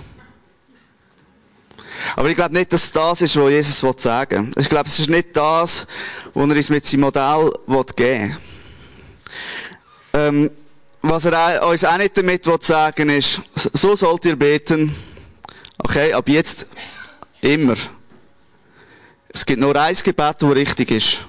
Aber 2.15 2.29
ich 2.29 2.35
glaube 2.35 2.53
nicht, 2.53 2.71
dass 2.71 2.91
das 2.91 3.21
ist, 3.21 3.35
was 3.35 3.51
Jesus 3.51 4.01
sagen 4.01 4.47
will. 4.47 4.61
Ich 4.61 4.69
glaube, 4.69 4.87
es 4.87 4.97
ist 4.97 5.09
nicht 5.09 5.35
das, 5.35 5.85
was 6.33 6.49
er 6.49 6.55
uns 6.55 6.69
mit 6.69 6.85
seinem 6.85 7.01
Modell 7.01 7.51
geben 7.67 8.29
will. 8.29 8.37
Ähm, 10.13 10.51
was 11.01 11.25
er 11.25 11.67
uns 11.67 11.83
auch 11.83 11.97
nicht 11.97 12.17
damit 12.17 12.45
sagen 12.63 13.09
will, 13.09 13.17
ist, 13.17 13.41
so 13.73 13.95
sollt 13.95 14.23
ihr 14.25 14.37
beten. 14.37 14.95
Okay, 15.77 16.13
ab 16.13 16.29
jetzt 16.29 16.65
immer. 17.41 17.75
Es 19.29 19.45
gibt 19.45 19.59
nur 19.59 19.75
ein 19.75 19.95
Gebet, 19.95 20.35
das 20.39 20.51
richtig 20.51 20.91
ist. 20.91 21.25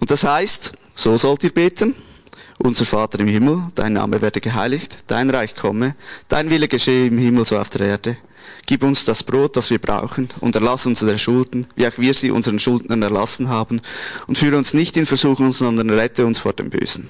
Und 0.00 0.10
das 0.10 0.24
heißt, 0.24 0.72
so 0.94 1.16
sollt 1.18 1.44
ihr 1.44 1.52
beten. 1.52 1.94
Unser 2.58 2.84
Vater 2.84 3.20
im 3.20 3.28
Himmel, 3.28 3.62
dein 3.76 3.92
Name 3.92 4.20
werde 4.20 4.40
geheiligt, 4.40 5.04
dein 5.06 5.30
Reich 5.30 5.54
komme, 5.54 5.94
dein 6.26 6.50
Wille 6.50 6.66
geschehe 6.66 7.06
im 7.06 7.18
Himmel 7.18 7.44
so 7.44 7.56
auf 7.56 7.70
der 7.70 7.86
Erde. 7.86 8.16
Gib 8.66 8.82
uns 8.82 9.04
das 9.04 9.22
Brot, 9.22 9.56
das 9.56 9.70
wir 9.70 9.78
brauchen, 9.78 10.28
und 10.40 10.56
erlass 10.56 10.84
unsere 10.84 11.16
Schulden, 11.18 11.68
wie 11.76 11.86
auch 11.86 11.96
wir 11.98 12.12
sie 12.14 12.32
unseren 12.32 12.58
Schuldnern 12.58 13.02
erlassen 13.02 13.48
haben, 13.48 13.80
und 14.26 14.36
führe 14.36 14.58
uns 14.58 14.74
nicht 14.74 14.96
in 14.96 15.06
Versuchung, 15.06 15.52
sondern 15.52 15.88
rette 15.88 16.26
uns 16.26 16.40
vor 16.40 16.52
dem 16.52 16.68
Bösen. 16.68 17.08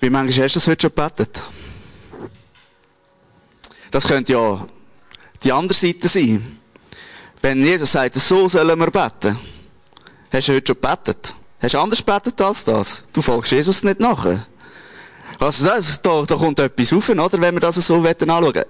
Wie 0.00 0.10
manchmal 0.10 0.44
hast 0.44 0.54
du 0.54 0.60
das 0.60 0.68
heute 0.68 0.82
schon 0.82 0.94
gebetet? 0.94 1.42
Das 3.90 4.06
könnte 4.06 4.32
ja 4.32 4.66
die 5.44 5.52
andere 5.52 5.74
Seite 5.74 6.08
sein. 6.08 6.58
Wenn 7.42 7.62
Jesus 7.62 7.92
sagt, 7.92 8.14
so 8.14 8.48
sollen 8.48 8.78
wir 8.78 8.90
beten, 8.90 9.38
hast 10.32 10.48
du 10.48 10.54
heute 10.54 10.72
schon 10.72 10.80
gebetet? 10.80 11.34
Hast 11.60 11.74
du 11.74 11.80
anders 11.80 12.04
gebetet 12.04 12.40
als 12.40 12.64
das? 12.64 13.02
Du 13.12 13.20
folgst 13.20 13.52
Jesus 13.52 13.82
nicht 13.82 13.98
nachher. 13.98 14.46
Also 15.40 15.66
das, 15.66 16.00
da, 16.00 16.22
da 16.22 16.36
kommt 16.36 16.58
etwas 16.58 16.92
rauf, 16.92 17.08
oder? 17.08 17.40
Wenn 17.40 17.54
wir 17.54 17.60
das 17.60 17.76
so 17.76 17.96
anschauen 17.96 18.64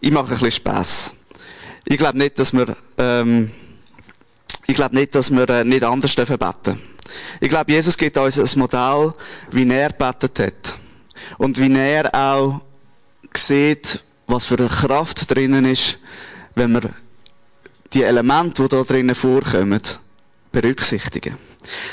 Ich 0.00 0.10
mache 0.10 0.24
ein 0.24 0.30
bisschen 0.30 0.50
Spass. 0.50 1.14
Ich 1.84 1.98
glaube 1.98 2.18
nicht, 2.18 2.38
dass 2.38 2.52
wir, 2.52 2.76
ähm, 2.98 3.50
ich 4.66 4.74
glaube 4.74 4.94
nicht, 4.94 5.14
dass 5.14 5.30
wir 5.30 5.48
äh, 5.48 5.64
nicht 5.64 5.84
anders 5.84 6.14
dürfen 6.14 6.38
beten. 6.38 6.80
Ich 7.40 7.48
glaube, 7.48 7.72
Jesus 7.72 7.96
gibt 7.96 8.18
uns 8.18 8.38
ein 8.38 8.58
Modell, 8.58 9.14
wie 9.50 9.70
er 9.70 9.90
betet 9.90 10.38
hat. 10.38 10.76
Und 11.38 11.58
wie 11.58 11.72
er 11.74 12.14
auch 12.14 12.60
sieht, 13.34 14.02
was 14.26 14.46
für 14.46 14.58
eine 14.58 14.68
Kraft 14.68 15.30
drinnen 15.30 15.64
ist, 15.64 15.98
wenn 16.54 16.72
wir 16.72 16.90
die 17.92 18.02
Elemente, 18.02 18.62
die 18.62 18.68
da 18.68 18.82
drinnen 18.82 19.14
vorkommen, 19.14 19.80
berücksichtigen. 20.50 21.36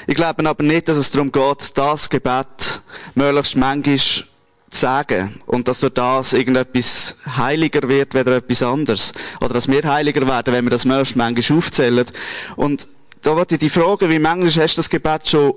Ich 0.08 0.16
glaube 0.16 0.48
aber 0.48 0.64
nicht, 0.64 0.88
dass 0.88 0.98
es 0.98 1.12
darum 1.12 1.32
geht, 1.32 1.78
das 1.78 2.10
Gebet 2.10 2.82
möglichst 3.16 3.56
manchmal 3.56 3.98
zu 3.98 4.24
sagen 4.70 5.40
und 5.46 5.68
dass 5.68 5.82
durch 5.82 5.94
das 5.94 6.34
irgendetwas 6.34 7.18
heiliger 7.38 7.88
wird, 7.88 8.14
weder 8.14 8.38
etwas 8.38 8.64
anderes. 8.64 9.14
Oder 9.40 9.54
dass 9.54 9.68
wir 9.68 9.84
heiliger 9.84 10.28
werden, 10.28 10.54
wenn 10.54 10.66
wir 10.66 10.72
das 10.72 10.86
möglichst 10.86 11.16
manchmal 11.16 11.58
aufzählen. 11.58 12.06
Und 12.56 12.88
da 13.22 13.36
wollte 13.36 13.56
ich 13.56 13.60
die 13.60 13.70
Frage, 13.70 14.10
wie 14.10 14.20
manchmal 14.20 14.64
hast 14.64 14.76
du 14.76 14.80
das 14.80 14.90
Gebet 14.90 15.30
schon 15.30 15.54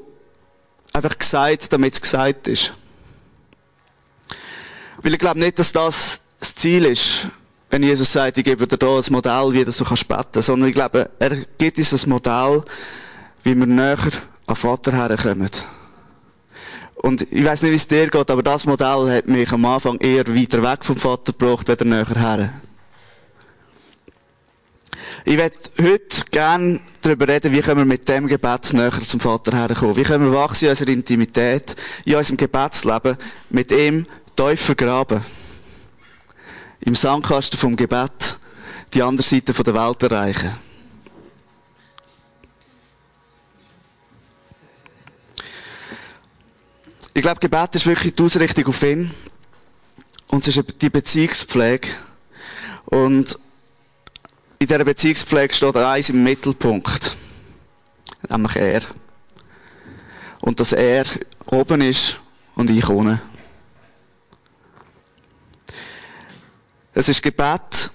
einfach 0.93 1.19
gesagt, 1.19 1.73
damit 1.73 1.95
es 1.95 2.01
gesagt 2.01 2.49
ist? 2.49 2.73
Weil 5.03 5.15
ich 5.15 5.19
glaube 5.19 5.41
nicht, 5.41 5.59
dass 5.59 5.73
das 5.73 6.21
das 6.39 6.55
Ziel 6.55 6.85
ist, 6.85 7.29
wenn 7.71 7.83
Jesus 7.83 8.13
sagt, 8.13 8.39
ich 8.39 8.45
gebe 8.45 8.67
dir 8.67 8.79
hier 8.79 8.97
ein 8.97 9.13
Modell, 9.13 9.53
wie 9.53 9.65
das 9.65 9.79
du 9.79 9.85
kannst 9.85 10.07
beten, 10.07 10.43
sondern 10.43 10.69
ich 10.69 10.75
glaube, 10.75 11.11
er 11.19 11.37
gibt 11.59 11.79
uns 11.79 12.05
ein 12.05 12.11
Modell, 12.11 12.63
wie 13.47 13.55
wir 13.55 13.67
näher 13.67 13.97
an 14.47 14.57
Vater 14.57 14.93
herkommen. 14.93 15.49
Und 16.97 17.31
ich 17.31 17.45
weiß 17.45 17.63
nicht, 17.63 17.71
wie 17.71 17.77
es 17.77 17.87
dir 17.87 18.09
geht, 18.09 18.31
aber 18.31 18.43
das 18.43 18.67
Modell 18.67 19.17
hat 19.17 19.29
mich 19.29 19.53
am 19.53 19.65
Anfang 19.67 19.99
eher 19.99 20.27
weiter 20.27 20.61
weg 20.65 20.85
vom 20.85 20.97
Vater 20.97 21.33
gebracht, 21.33 21.69
weder 21.69 21.85
näher 21.85 22.07
her. 22.07 22.53
Ich 25.25 25.37
werde 25.37 25.57
heute 25.81 26.25
gerne 26.33 26.81
darüber 27.03 27.29
reden, 27.29 27.53
wie 27.53 27.61
können 27.61 27.79
wir 27.79 27.85
mit 27.85 28.09
dem 28.09 28.27
Gebet 28.27 28.73
näher 28.73 29.01
zum 29.03 29.21
Vater 29.21 29.57
herkommen. 29.57 29.95
Wie 29.95 30.03
können 30.03 30.25
wir 30.25 30.33
wachsen 30.33 30.65
in 30.65 30.71
unserer 30.71 30.89
Intimität, 30.89 31.77
in 32.05 32.17
unserem 32.17 32.37
Gebetsleben, 32.37 33.17
mit 33.51 33.71
ihm 33.71 34.07
tief 34.35 34.61
vergraben 34.61 35.21
im 36.81 36.97
Sandkasten 36.97 37.59
vom 37.59 37.77
Gebet 37.77 38.39
die 38.93 39.03
andere 39.03 39.27
Seite 39.27 39.53
der 39.53 39.75
Welt 39.75 40.03
erreichen. 40.03 40.66
Ich 47.17 47.23
glaube, 47.23 47.41
Gebet 47.41 47.75
ist 47.75 47.87
wirklich 47.87 48.13
die 48.13 48.23
Ausrichtung 48.23 48.67
auf 48.67 48.83
ihn. 48.83 49.11
Und 50.27 50.47
es 50.47 50.55
ist 50.55 50.83
die 50.83 50.91
Beziehungspflege. 50.91 51.89
Und 52.85 53.39
in 54.59 54.67
dieser 54.67 54.85
Beziehungspflege 54.85 55.55
steht 55.55 55.77
eins 55.77 56.11
im 56.11 56.23
Mittelpunkt. 56.23 57.17
Nämlich 58.29 58.57
er. 58.57 58.83
Und 60.43 60.61
dass 60.61 60.73
er 60.73 61.07
oben 61.47 61.81
ist 61.81 62.21
und 62.55 62.69
ich 62.69 62.87
unten. 62.87 63.19
Es 66.93 67.09
ist 67.09 67.23
Gebet, 67.23 67.93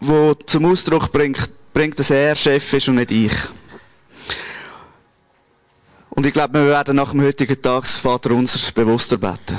wo 0.00 0.32
zum 0.32 0.64
Ausdruck 0.64 1.12
bringt, 1.12 1.50
bringt, 1.74 1.98
dass 1.98 2.08
er 2.08 2.34
Chef 2.34 2.72
ist 2.72 2.88
und 2.88 2.94
nicht 2.94 3.10
ich. 3.10 3.34
Und 6.14 6.26
ich 6.26 6.32
glaube, 6.32 6.60
wir 6.60 6.66
werden 6.66 6.96
nach 6.96 7.12
dem 7.12 7.22
heutigen 7.22 7.60
Tag 7.60 7.82
das 7.82 7.98
Vater 7.98 8.32
unser 8.32 8.70
bewusster 8.72 9.16
beten. 9.16 9.58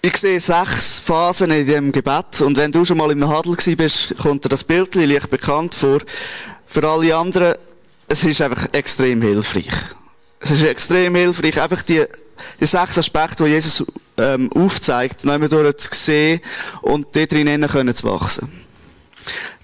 Ich 0.00 0.16
sehe 0.16 0.40
sechs 0.40 1.00
Phasen 1.00 1.50
in 1.50 1.66
diesem 1.66 1.92
Gebet. 1.92 2.40
Und 2.42 2.56
wenn 2.56 2.70
du 2.70 2.84
schon 2.84 2.98
mal 2.98 3.10
im 3.10 3.28
Hadel 3.28 3.56
bist, 3.76 4.16
kommt 4.18 4.44
dir 4.44 4.48
das 4.48 4.62
Bild 4.64 4.94
leicht 4.94 5.30
bekannt 5.30 5.74
vor. 5.74 6.00
Für 6.64 6.88
alle 6.88 7.16
anderen, 7.16 7.54
es 8.06 8.24
ist 8.24 8.40
einfach 8.40 8.72
extrem 8.72 9.20
hilfreich. 9.20 9.68
Es 10.38 10.52
ist 10.52 10.62
extrem 10.62 11.14
hilfreich, 11.16 11.60
einfach 11.60 11.82
die, 11.82 12.04
die 12.60 12.66
sechs 12.66 12.98
Aspekte, 12.98 13.44
die 13.44 13.50
Jesus 13.50 13.84
ähm, 14.18 14.50
aufzeigt, 14.52 15.28
einmal 15.28 15.48
durch 15.48 15.76
zu 15.76 15.88
sehen 15.92 16.40
und 16.82 17.14
dort 17.14 17.32
drinnen 17.32 17.66
können 17.68 17.94
zu 17.94 18.08
wachsen. 18.08 18.50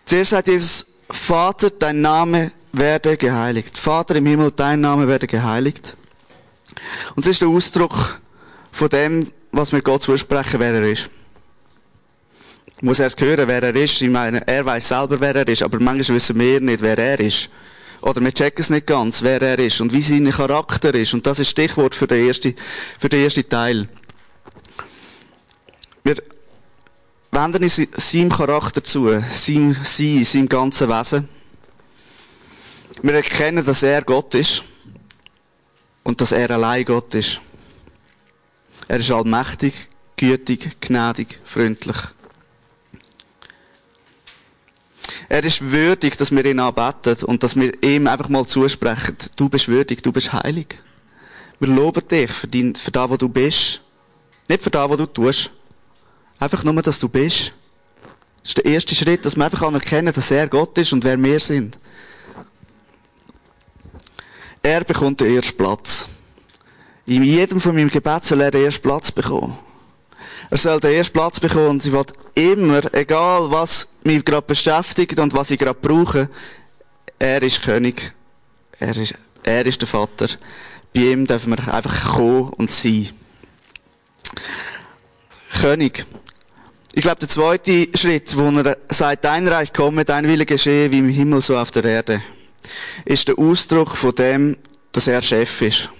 Zuerst 0.05 0.31
sagt 0.31 0.49
Jesus, 0.49 0.87
Vater, 1.11 1.71
dein 1.71 2.01
Name 2.01 2.53
werde 2.79 3.17
geheiligt. 3.17 3.77
Vater 3.79 4.17
im 4.17 4.27
Himmel, 4.27 4.53
dein 4.55 4.81
Name 4.81 5.09
werde 5.09 5.27
geheiligt. 5.27 5.97
Und 7.15 7.25
es 7.25 7.33
ist 7.33 7.43
der 7.43 7.49
Ausdruck 7.49 8.21
von 8.71 8.89
dem, 8.89 9.29
was 9.53 9.73
wir 9.73 9.83
Gott 9.83 10.03
zusprechen, 10.03 10.61
wer 10.61 10.75
er 10.75 10.91
ist. 10.91 11.11
Ich 12.77 12.83
muss 12.83 13.01
erst 13.01 13.21
hören, 13.21 13.49
wer 13.49 13.63
er 13.63 13.75
ist. 13.75 14.01
Ich 14.01 14.11
meine, 14.11 14.47
er 14.47 14.65
weiß 14.65 14.89
selber, 14.89 15.21
wer 15.21 15.35
er 15.35 15.49
ist, 15.49 15.63
aber 15.63 15.81
manchmal 15.81 16.17
wissen 16.17 16.39
wir 16.39 16.61
nicht, 16.61 16.81
wer 16.81 16.97
er 16.99 17.19
ist. 17.19 17.51
Oder 18.01 18.21
wir 18.21 18.33
checken 18.33 18.63
es 18.63 18.71
nicht 18.71 18.87
ganz, 18.87 19.23
wer 19.23 19.43
er 19.43 19.59
ist 19.59 19.81
und 19.81 19.93
wie 19.93 20.01
sein 20.01 20.31
Charakter 20.31 20.95
ist. 20.95 21.15
Und 21.15 21.27
das 21.27 21.41
ist 21.41 21.51
Stichwort 21.51 21.95
für 21.95 22.07
den 22.07 22.27
ersten, 22.27 22.55
für 22.99 23.09
den 23.09 23.25
ersten 23.25 23.49
Teil. 23.49 23.89
Wir 26.05 26.17
wenden 27.33 27.65
uns 27.65 27.83
seinem 27.97 28.31
Charakter 28.31 28.85
zu, 28.85 29.21
seinem 29.29 29.77
Sein, 29.83 30.25
seinem 30.25 30.49
ganzen 30.49 30.89
Wesen. 30.89 31.29
Wir 33.03 33.15
erkennen, 33.15 33.65
dass 33.65 33.83
er 33.83 34.03
Gott 34.03 34.35
ist 34.35 34.65
und 36.03 36.21
dass 36.21 36.33
er 36.33 36.51
allein 36.51 36.85
Gott 36.85 37.15
ist. 37.15 37.41
Er 38.89 38.99
ist 38.99 39.11
allmächtig, 39.11 39.75
gütig, 40.17 40.81
gnädig, 40.81 41.39
freundlich. 41.45 41.97
Er 45.29 45.45
ist 45.45 45.71
würdig, 45.71 46.17
dass 46.17 46.31
wir 46.31 46.45
ihn 46.45 46.59
anbeten 46.59 47.25
und 47.25 47.43
dass 47.43 47.55
wir 47.55 47.73
ihm 47.83 48.07
einfach 48.07 48.29
mal 48.29 48.47
zusprechen. 48.47 49.17
Du 49.37 49.49
bist 49.49 49.69
würdig, 49.69 50.03
du 50.03 50.11
bist 50.11 50.33
heilig. 50.33 50.79
Wir 51.61 51.69
loben 51.69 52.07
dich 52.09 52.31
für, 52.31 52.49
dein, 52.49 52.75
für 52.75 52.91
das, 52.91 53.11
was 53.11 53.19
du 53.19 53.29
bist. 53.29 53.81
Nicht 54.49 54.63
für 54.63 54.71
das, 54.71 54.89
was 54.89 54.97
du 54.97 55.07
tust. 55.07 55.51
Einfach 56.39 56.65
nur, 56.65 56.83
dass 56.83 56.99
du 56.99 57.09
bist. 57.09 57.53
Das 58.41 58.51
ist 58.51 58.59
der 58.59 58.65
erste 58.65 58.95
Schritt, 58.95 59.25
dass 59.27 59.37
wir 59.37 59.45
einfach 59.45 59.63
anerkennen, 59.63 60.15
dass 60.15 60.31
er 60.31 60.49
Gott 60.49 60.79
ist 60.79 60.93
und 60.93 61.05
wer 61.05 61.23
wir 61.23 61.41
sind. 61.41 61.79
Er 64.63 64.85
bekommt 64.85 65.21
den 65.21 65.35
ersten 65.37 65.57
Platz. 65.57 66.09
In 67.07 67.23
jedem 67.23 67.61
von 67.61 67.75
meinem 67.75 67.91
Gebet 67.91 68.25
soll 68.25 68.41
er 68.41 68.51
den 68.51 68.65
ersten 68.65 68.83
Platz 68.83 69.11
bekommen. 69.11 69.57
Er 70.51 70.59
soll 70.59 70.81
den 70.81 70.95
ersten 70.95 71.13
Platz 71.13 71.41
bekommen 71.41 71.69
und 71.69 71.83
sie 71.83 71.93
will 71.93 72.05
immer, 72.35 72.83
egal 72.95 73.51
was 73.51 73.89
mich 74.05 74.25
gerade 74.25 74.47
beschäftigt 74.47 75.19
und 75.19 75.35
was 75.35 75.51
ich 75.51 75.59
gerade 75.59 75.79
brauche, 75.81 76.29
er 77.19 77.43
ist 77.43 77.63
König. 77.63 78.13
Er 78.79 78.97
ist, 78.97 79.15
er 79.43 79.67
ist 79.67 79.81
der 79.81 79.89
Vater. 79.89 80.29
Bei 80.95 81.01
ihm 81.01 81.27
dürfen 81.27 81.57
wir 81.57 81.75
einfach 81.75 82.15
kommen 82.15 82.53
und 82.55 82.71
sein. 82.71 83.11
König. 85.61 86.07
Ich 86.93 87.03
glaube, 87.03 87.19
der 87.19 87.29
zweite 87.29 87.89
Schritt, 87.97 88.37
wo 88.37 88.51
er 88.61 88.77
sagt, 88.89 89.25
dein 89.25 89.47
Reich 89.49 89.73
komme, 89.73 90.05
dein 90.05 90.27
Wille 90.27 90.47
geschehe, 90.47 90.91
wie 90.91 90.99
im 90.99 91.09
Himmel, 91.09 91.43
so 91.43 91.57
auf 91.59 91.71
der 91.71 91.85
Erde, 91.85 92.23
ist 93.05 93.29
der 93.29 93.39
Ausdruck 93.39 93.97
von 93.97 94.15
dem, 94.15 94.57
dass 94.93 95.07
er 95.07 95.23
Chef 95.23 95.63
ist. 95.63 95.91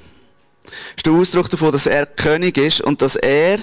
Ist 0.97 1.07
der 1.07 1.13
Ausdruck 1.13 1.49
davon, 1.49 1.73
dass 1.73 1.87
er 1.87 2.07
König 2.07 2.59
ist 2.59 2.81
und 2.81 3.01
dass 3.03 3.17
er 3.17 3.59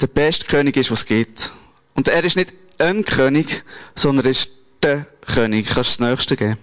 der 0.00 0.06
beste 0.06 0.46
König 0.46 0.76
ist, 0.76 0.90
was 0.90 1.00
es 1.00 1.06
gibt. 1.06 1.52
Und 1.94 2.08
er 2.08 2.24
ist 2.24 2.36
nicht 2.36 2.52
ein 2.78 3.04
König, 3.04 3.64
sondern 3.94 4.24
er 4.24 4.30
ist 4.30 4.50
der 4.82 5.06
König. 5.34 5.66
Kannst 5.66 6.00
du 6.00 6.04
das 6.04 6.10
Nächste 6.10 6.36
geben? 6.36 6.56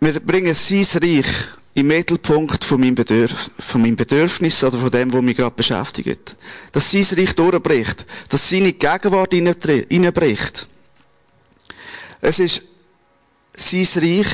Wir 0.00 0.20
bringen 0.20 0.54
sein 0.54 0.86
Reich 1.02 1.26
im 1.74 1.86
Mittelpunkt 1.86 2.64
von 2.64 2.80
meinem, 2.80 2.94
Bedürf 2.94 3.50
von 3.58 3.80
meinem 3.80 3.96
Bedürfnis 3.96 4.62
oder 4.62 4.78
von 4.78 4.90
dem, 4.90 5.12
was 5.12 5.22
mich 5.22 5.36
gerade 5.36 5.56
beschäftigt. 5.56 6.36
Dass 6.72 6.90
sein 6.90 7.06
Reich 7.18 7.34
durchbricht. 7.34 8.04
Dass 8.28 8.48
seine 8.48 8.72
Gegenwart 8.74 9.32
hineinbricht. 9.32 10.68
Es 12.24 12.38
ist 12.38 12.62
sein 13.54 14.02
Reich, 14.02 14.26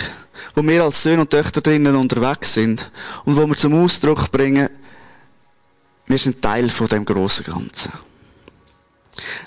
wo 0.55 0.63
wir 0.63 0.85
als 0.85 1.03
Söhne 1.03 1.23
und 1.23 1.31
Töchter 1.31 1.61
drinnen 1.61 1.97
unterwegs 1.97 2.55
sind 2.55 2.89
und 3.25 3.37
wo 3.37 3.45
wir 3.49 3.57
zum 3.57 3.83
Ausdruck 3.83 4.31
bringen, 4.31 4.69
Wir 6.07 6.19
sind 6.19 6.41
Teil 6.41 6.69
von 6.71 6.87
dem 6.87 7.05
großen 7.05 7.45
Ganzen. 7.45 7.93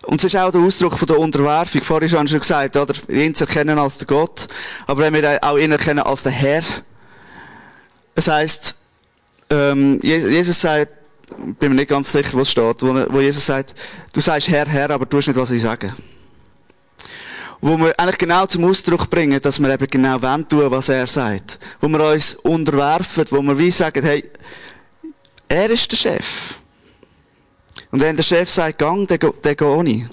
Und 0.03 0.19
es 0.19 0.25
ist 0.33 0.35
auch 0.35 0.51
der 0.51 0.61
Ausdruck 0.61 0.97
von 0.97 1.07
der 1.07 1.19
Unterwerfung. 1.19 1.81
Vorhin 1.81 2.09
schon 2.09 2.27
schon 2.27 2.39
gesagt, 2.39 2.75
oder? 2.75 2.93
Ihn 3.09 3.33
zu 3.33 3.45
erkennen 3.45 3.79
als 3.79 3.97
der 3.97 4.07
Gott. 4.07 4.47
Aber 4.87 5.01
wenn 5.01 5.13
wir 5.13 5.39
auch 5.41 5.57
ihn 5.57 5.71
erkennen 5.71 5.99
als 5.99 6.23
der 6.23 6.31
Herr. 6.33 6.63
Es 8.15 8.27
heisst, 8.27 8.75
ähm, 9.49 9.99
Jesus 10.01 10.59
sagt, 10.59 10.91
bin 11.59 11.69
mir 11.69 11.75
nicht 11.75 11.89
ganz 11.89 12.11
sicher, 12.11 12.37
was 12.37 12.51
steht, 12.51 12.81
wo, 12.81 12.93
wo 13.09 13.19
Jesus 13.19 13.45
sagt, 13.45 13.73
du 14.13 14.19
sagst 14.19 14.49
Herr, 14.49 14.67
Herr, 14.67 14.91
aber 14.91 15.05
du 15.05 15.17
tust 15.17 15.29
nicht, 15.29 15.37
was 15.37 15.51
ich 15.51 15.61
sage. 15.61 15.93
Wo 17.65 17.77
wir 17.77 17.97
eigentlich 17.97 18.17
genau 18.17 18.45
zum 18.45 18.65
Ausdruck 18.65 19.09
bringen, 19.09 19.39
dass 19.39 19.57
wir 19.57 19.69
eben 19.69 19.87
genau 19.87 20.21
wollen 20.21 20.45
tun, 20.49 20.69
was 20.69 20.89
er 20.89 21.07
sagt. 21.07 21.59
Wo 21.79 21.87
wir 21.87 22.11
uns 22.11 22.35
unterwerfen, 22.35 23.23
wo 23.29 23.41
wir 23.41 23.57
wie 23.57 23.71
sagen, 23.71 24.03
hey, 24.03 24.29
er 25.47 25.69
ist 25.69 25.89
der 25.89 25.95
Chef. 25.95 26.55
Und 27.89 28.01
wenn 28.01 28.17
der 28.17 28.23
Chef 28.23 28.49
sagt, 28.49 28.79
gang, 28.79 29.07
dann, 29.07 29.17
dann 29.41 29.55
gehe 29.55 29.83
ich. 29.85 30.05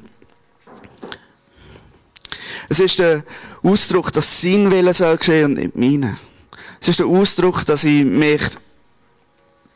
Es 2.69 2.79
ist 2.79 3.01
der 3.01 3.25
Ausdruck, 3.65 4.13
dass 4.13 4.41
sein 4.41 4.71
Wille 4.71 4.95
soll 4.95 5.17
geschehen 5.17 5.47
und 5.47 5.55
nicht 5.55 5.75
meine. 5.75 6.21
Es 6.81 6.87
ist 6.87 7.01
der 7.01 7.07
Ausdruck, 7.07 7.67
dass 7.67 7.83
ich 7.83 8.05
mich, 8.05 8.43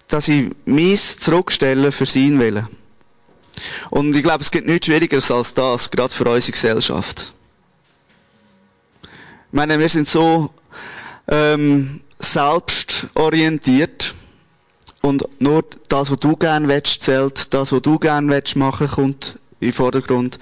dass 0.06 0.28
ich 0.28 0.48
meins 0.64 1.18
zurückstelle 1.18 1.90
für 1.90 2.06
sein 2.06 2.38
Willen. 2.38 2.68
Und 3.90 4.14
ich 4.14 4.22
glaube, 4.22 4.44
es 4.44 4.50
gibt 4.52 4.68
nichts 4.68 4.86
Schwierigeres 4.86 5.28
als 5.32 5.52
das, 5.52 5.90
gerade 5.90 6.14
für 6.14 6.30
unsere 6.30 6.52
Gesellschaft. 6.52 7.33
Ich 9.54 9.56
meine, 9.56 9.78
wir 9.78 9.88
sind 9.88 10.08
so 10.08 10.52
ähm, 11.28 12.00
selbstorientiert 12.18 14.12
und 15.00 15.22
nur 15.38 15.64
das, 15.88 16.10
was 16.10 16.18
du 16.18 16.34
gerne 16.34 16.66
willst, 16.66 17.02
zählt. 17.02 17.54
Das, 17.54 17.70
was 17.70 17.80
du 17.80 18.00
gerne 18.00 18.32
willst 18.32 18.56
machen, 18.56 18.88
kommt 18.88 19.38
den 19.60 19.72
Vordergrund. 19.72 20.40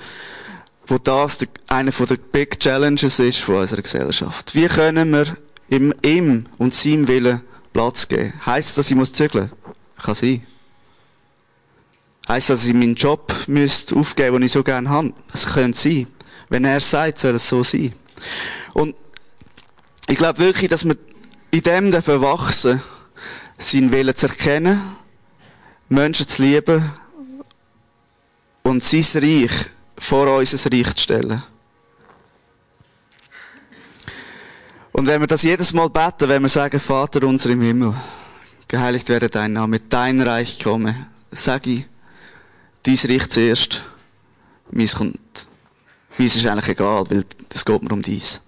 Wo 0.86 0.96
das 0.96 1.36
eine 1.68 1.90
der 1.90 2.16
Big 2.16 2.58
Challenges 2.58 3.18
ist 3.18 3.40
von 3.40 3.56
unserer 3.56 3.82
Gesellschaft. 3.82 4.54
Wie 4.54 4.66
können 4.66 5.10
wir 5.10 5.36
ihm, 5.68 5.92
ihm 6.02 6.46
und 6.56 6.74
seinem 6.74 7.06
Willen 7.06 7.42
Platz 7.74 8.08
geben? 8.08 8.32
Heißt 8.46 8.78
das, 8.78 8.90
ich 8.90 8.96
muss 8.96 9.12
zügeln? 9.12 9.52
Kann 10.02 10.14
sein. 10.14 10.42
Heißt 12.30 12.48
das, 12.48 12.60
dass 12.60 12.66
ich 12.66 12.72
meinen 12.72 12.94
Job 12.94 13.30
müsste 13.46 13.94
aufgeben, 13.94 14.36
den 14.36 14.44
ich 14.44 14.52
so 14.52 14.62
gerne 14.62 14.88
habe? 14.88 15.12
Es 15.34 15.44
könnte 15.44 15.78
sein. 15.78 16.06
Wenn 16.48 16.64
er 16.64 16.80
sagt, 16.80 17.18
soll 17.18 17.34
es 17.34 17.46
so 17.46 17.62
sein. 17.62 17.92
Und 18.74 18.96
ich 20.08 20.16
glaube 20.16 20.38
wirklich, 20.38 20.68
dass 20.68 20.84
wir 20.84 20.96
in 21.50 21.62
dem 21.62 21.90
dürfen 21.90 22.20
wachsen 22.20 22.82
seinen 23.58 23.92
Willen 23.92 24.14
zu 24.14 24.26
erkennen, 24.26 24.80
Menschen 25.88 26.26
zu 26.26 26.42
lieben 26.42 26.90
und 28.62 28.82
sein 28.82 29.22
Reich 29.22 29.52
vor 29.98 30.38
unser 30.38 30.72
Reich 30.72 30.94
zu 30.94 31.02
stellen. 31.02 31.42
Und 34.92 35.06
wenn 35.06 35.20
wir 35.20 35.26
das 35.26 35.42
jedes 35.42 35.72
Mal 35.72 35.88
beten, 35.88 36.28
wenn 36.28 36.42
wir 36.42 36.48
sagen, 36.48 36.78
Vater 36.78 37.26
unser 37.26 37.50
im 37.50 37.60
Himmel, 37.60 37.94
geheiligt 38.68 39.08
werde 39.08 39.28
dein 39.28 39.52
Name, 39.54 39.80
dein 39.80 40.20
Reich 40.20 40.62
komme, 40.62 41.08
sage 41.30 41.70
ich, 41.70 41.86
dies 42.84 43.08
Reich 43.08 43.28
zuerst, 43.30 43.84
meins 44.70 44.94
kommt, 44.94 45.46
meins 46.18 46.36
ist 46.36 46.46
eigentlich 46.46 46.68
egal, 46.68 47.04
weil 47.10 47.24
es 47.54 47.64
geht 47.64 47.82
mir 47.82 47.92
um 47.92 48.02
dies. 48.02 48.42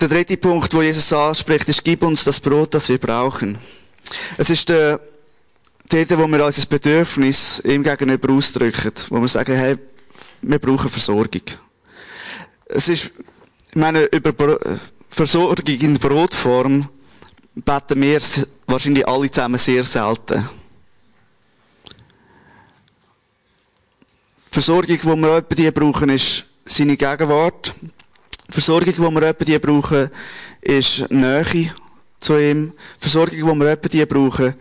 Der 0.00 0.08
dritte 0.08 0.38
Punkt, 0.38 0.72
wo 0.72 0.80
Jesus 0.80 1.12
anspricht, 1.12 1.68
ist, 1.68 1.84
gib 1.84 2.02
uns 2.02 2.24
das 2.24 2.40
Brot, 2.40 2.72
das 2.72 2.88
wir 2.88 2.96
brauchen. 2.96 3.58
Es 4.38 4.48
ist 4.48 4.70
der, 4.70 4.98
dort, 5.90 6.18
wo 6.18 6.26
wir 6.26 6.46
unser 6.46 6.66
Bedürfnis 6.66 7.60
ihm 7.66 7.82
gegenüber 7.82 8.32
ausdrücken, 8.32 8.92
wo 9.10 9.20
wir 9.20 9.28
sagen, 9.28 9.54
hey, 9.54 9.76
wir 10.40 10.58
brauchen 10.58 10.88
Versorgung. 10.88 11.42
Es 12.64 12.88
ist, 12.88 13.10
ich 13.68 13.76
meine, 13.76 14.04
über 14.04 14.58
Versorgung 15.10 15.66
in 15.66 15.98
Brotform 15.98 16.88
beten 17.54 18.00
wir 18.00 18.20
wahrscheinlich 18.66 19.06
alle 19.06 19.30
zusammen 19.30 19.58
sehr 19.58 19.84
selten. 19.84 20.48
Versorgung, 24.50 24.98
die 24.98 25.04
wir 25.04 25.36
etwa 25.36 25.54
die 25.54 25.70
brauchen, 25.70 26.08
ist 26.08 26.46
seine 26.64 26.96
Gegenwart. 26.96 27.74
Versorgung, 28.50 28.94
die 28.94 29.00
wir 29.00 29.22
etwa 29.22 29.44
die 29.44 29.58
brauchen, 29.58 30.10
ist 30.60 31.10
Nähe 31.10 31.70
zu 32.18 32.38
ihm. 32.38 32.72
Versorgung, 32.98 33.36
die 33.36 33.60
wir 33.60 33.70
etwa 33.70 33.88
die 33.88 34.06
brauchen, 34.06 34.54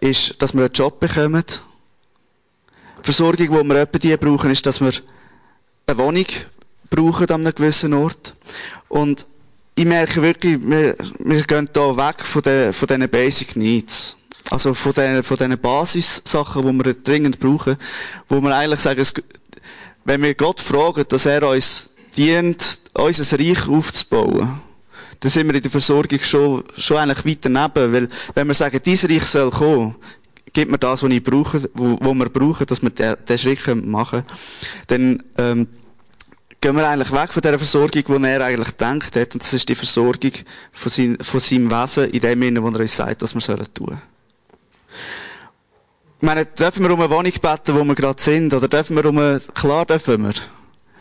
ist, 0.00 0.40
dass 0.42 0.54
wir 0.54 0.64
einen 0.64 0.72
Job 0.72 1.00
bekommen. 1.00 1.44
Versorgung, 3.02 3.48
die 3.48 3.68
wir 3.68 3.80
etwa 3.80 3.98
die 3.98 4.16
brauchen, 4.16 4.50
ist, 4.50 4.66
dass 4.66 4.80
wir 4.80 4.92
eine 5.86 5.98
Wohnung 5.98 6.26
brauchen 6.90 7.30
an 7.30 7.40
einem 7.42 7.54
gewissen 7.54 7.94
Ort. 7.94 8.34
Und 8.88 9.26
ich 9.74 9.86
merke 9.86 10.22
wirklich, 10.22 10.58
wir, 10.60 10.96
wir 11.20 11.42
gehen 11.44 11.70
hier 11.72 11.96
weg 11.96 12.24
von 12.24 12.42
den, 12.42 12.72
von 12.72 12.88
diesen 12.88 13.08
Basic 13.08 13.56
Needs. 13.56 14.16
Also 14.50 14.74
von 14.74 14.92
den, 14.92 15.22
von 15.22 15.36
diesen 15.36 15.58
Basissachen, 15.58 16.62
die 16.62 16.84
wir 16.84 16.94
dringend 16.94 17.38
brauchen, 17.38 17.76
wo 18.28 18.40
wir 18.40 18.54
eigentlich 18.54 18.80
sagen, 18.80 19.00
es, 19.00 19.14
wenn 20.04 20.22
wir 20.22 20.34
Gott 20.34 20.60
fragen, 20.60 21.04
dass 21.08 21.26
er 21.26 21.48
uns 21.48 21.90
dient, 22.20 22.80
unser 22.92 23.38
Reich 23.38 23.68
aufzubauen, 23.68 24.60
dann 25.20 25.30
sind 25.30 25.46
wir 25.48 25.54
in 25.54 25.62
der 25.62 25.70
Versorgung 25.70 26.18
schon, 26.20 26.64
schon 26.76 26.96
eigentlich 26.98 27.24
weiter 27.24 27.48
neben. 27.48 27.92
Weil, 27.92 28.08
wenn 28.34 28.46
wir 28.46 28.54
sagen, 28.54 28.80
dieses 28.84 29.10
Reich 29.10 29.24
soll 29.24 29.50
kommen, 29.50 29.94
gibt 30.52 30.70
mir 30.70 30.78
das, 30.78 31.02
was 31.02 31.10
ich 31.10 31.22
brauche, 31.22 31.68
wo, 31.74 31.98
wo 32.00 32.14
wir 32.14 32.28
brauchen, 32.28 32.66
dass 32.66 32.82
wir 32.82 32.90
den, 32.90 33.16
den 33.28 33.38
Schritt 33.38 33.66
machen 33.84 34.24
können, 34.86 35.18
dann, 35.18 35.22
ähm, 35.38 35.68
gehen 36.60 36.76
wir 36.76 36.86
eigentlich 36.86 37.12
weg 37.12 37.32
von 37.32 37.40
der 37.40 37.58
Versorgung, 37.58 38.02
die 38.22 38.28
er 38.28 38.44
eigentlich 38.44 38.72
denkt 38.72 39.16
hat. 39.16 39.32
Und 39.32 39.42
das 39.42 39.54
ist 39.54 39.68
die 39.68 39.74
Versorgung 39.74 40.32
von, 40.72 40.90
sein, 40.90 41.16
von 41.20 41.40
seinem 41.40 41.70
Wesen 41.70 42.10
in 42.10 42.20
dem 42.20 42.42
Sinne, 42.42 42.62
wo 42.62 42.68
er 42.68 42.80
uns 42.80 42.96
sagt, 42.96 43.22
was 43.22 43.34
wir 43.34 43.40
sollen 43.40 43.66
tun. 43.72 43.98
Ich 46.20 46.26
meine, 46.26 46.44
dürfen 46.44 46.82
wir 46.84 46.90
um 46.90 47.00
eine 47.00 47.10
Wohnung 47.10 47.32
beten, 47.32 47.74
wo 47.74 47.82
wir 47.82 47.94
gerade 47.94 48.22
sind? 48.22 48.52
Oder 48.52 48.68
dürfen 48.68 48.94
wir 48.94 49.06
um 49.06 49.16
eine, 49.16 49.40
klar 49.54 49.86
dürfen 49.86 50.22
wir. 50.22 50.34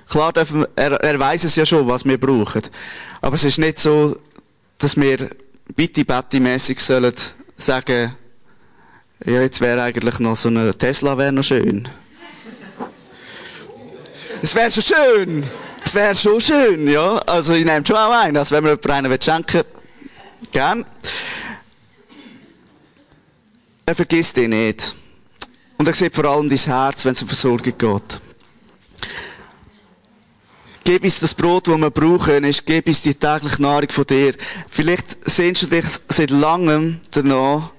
Klar 0.09 0.33
dürfen 0.33 0.65
er, 0.75 0.93
er 0.93 1.19
weiß 1.19 1.43
es 1.43 1.55
ja 1.55 1.65
schon, 1.65 1.87
was 1.87 2.03
wir 2.03 2.19
brauchen. 2.19 2.63
Aber 3.21 3.35
es 3.35 3.43
ist 3.43 3.59
nicht 3.59 3.77
so, 3.77 4.17
dass 4.79 4.97
wir 4.97 5.29
bitte 5.75 6.03
betty 6.03 6.39
mässig 6.39 6.79
sollen 6.79 7.13
sagen, 7.57 8.15
ja, 9.25 9.41
jetzt 9.41 9.61
wäre 9.61 9.83
eigentlich 9.83 10.19
noch 10.19 10.35
so 10.35 10.49
eine 10.49 10.75
Tesla 10.75 11.17
wäre 11.17 11.31
noch 11.31 11.43
schön. 11.43 11.87
Es 14.41 14.55
wäre 14.55 14.71
schon 14.71 14.83
schön. 14.83 15.43
Es 15.85 15.93
wäre 15.93 16.15
schon 16.15 16.41
schön, 16.41 16.87
ja. 16.87 17.17
Also 17.27 17.53
ich 17.53 17.65
nehme 17.65 17.85
schon 17.85 17.97
auch 17.97 18.11
ein. 18.11 18.35
Also 18.35 18.55
wenn 18.55 18.63
man 18.63 18.79
jemanden 18.81 19.11
einen 19.11 19.21
schenken 19.21 19.63
gern. 20.51 20.85
Er 23.85 23.95
vergisst 23.95 24.37
dich 24.37 24.47
nicht. 24.47 24.95
Und 25.77 25.87
er 25.87 25.93
sieht 25.93 26.15
vor 26.15 26.25
allem 26.25 26.49
dein 26.49 26.57
Herz, 26.57 27.05
wenn 27.05 27.13
es 27.13 27.21
um 27.21 27.27
Versorgung 27.27 27.77
geht 27.77 28.21
gib 30.89 31.03
uns 31.03 31.19
das 31.19 31.35
Brot, 31.35 31.67
das 31.67 31.77
wir 31.77 31.91
brauchen, 31.91 32.43
ist, 32.45 32.65
gib 32.65 32.87
uns 32.87 33.03
die 33.03 33.13
tägliche 33.13 33.61
Nahrung 33.61 33.89
von 33.89 34.07
dir. 34.07 34.33
Vielleicht 34.67 35.17
sehnst 35.29 35.61
du 35.61 35.67
dich 35.67 35.85
seit 36.07 36.31
langem 36.31 36.99
danach, 37.11 37.69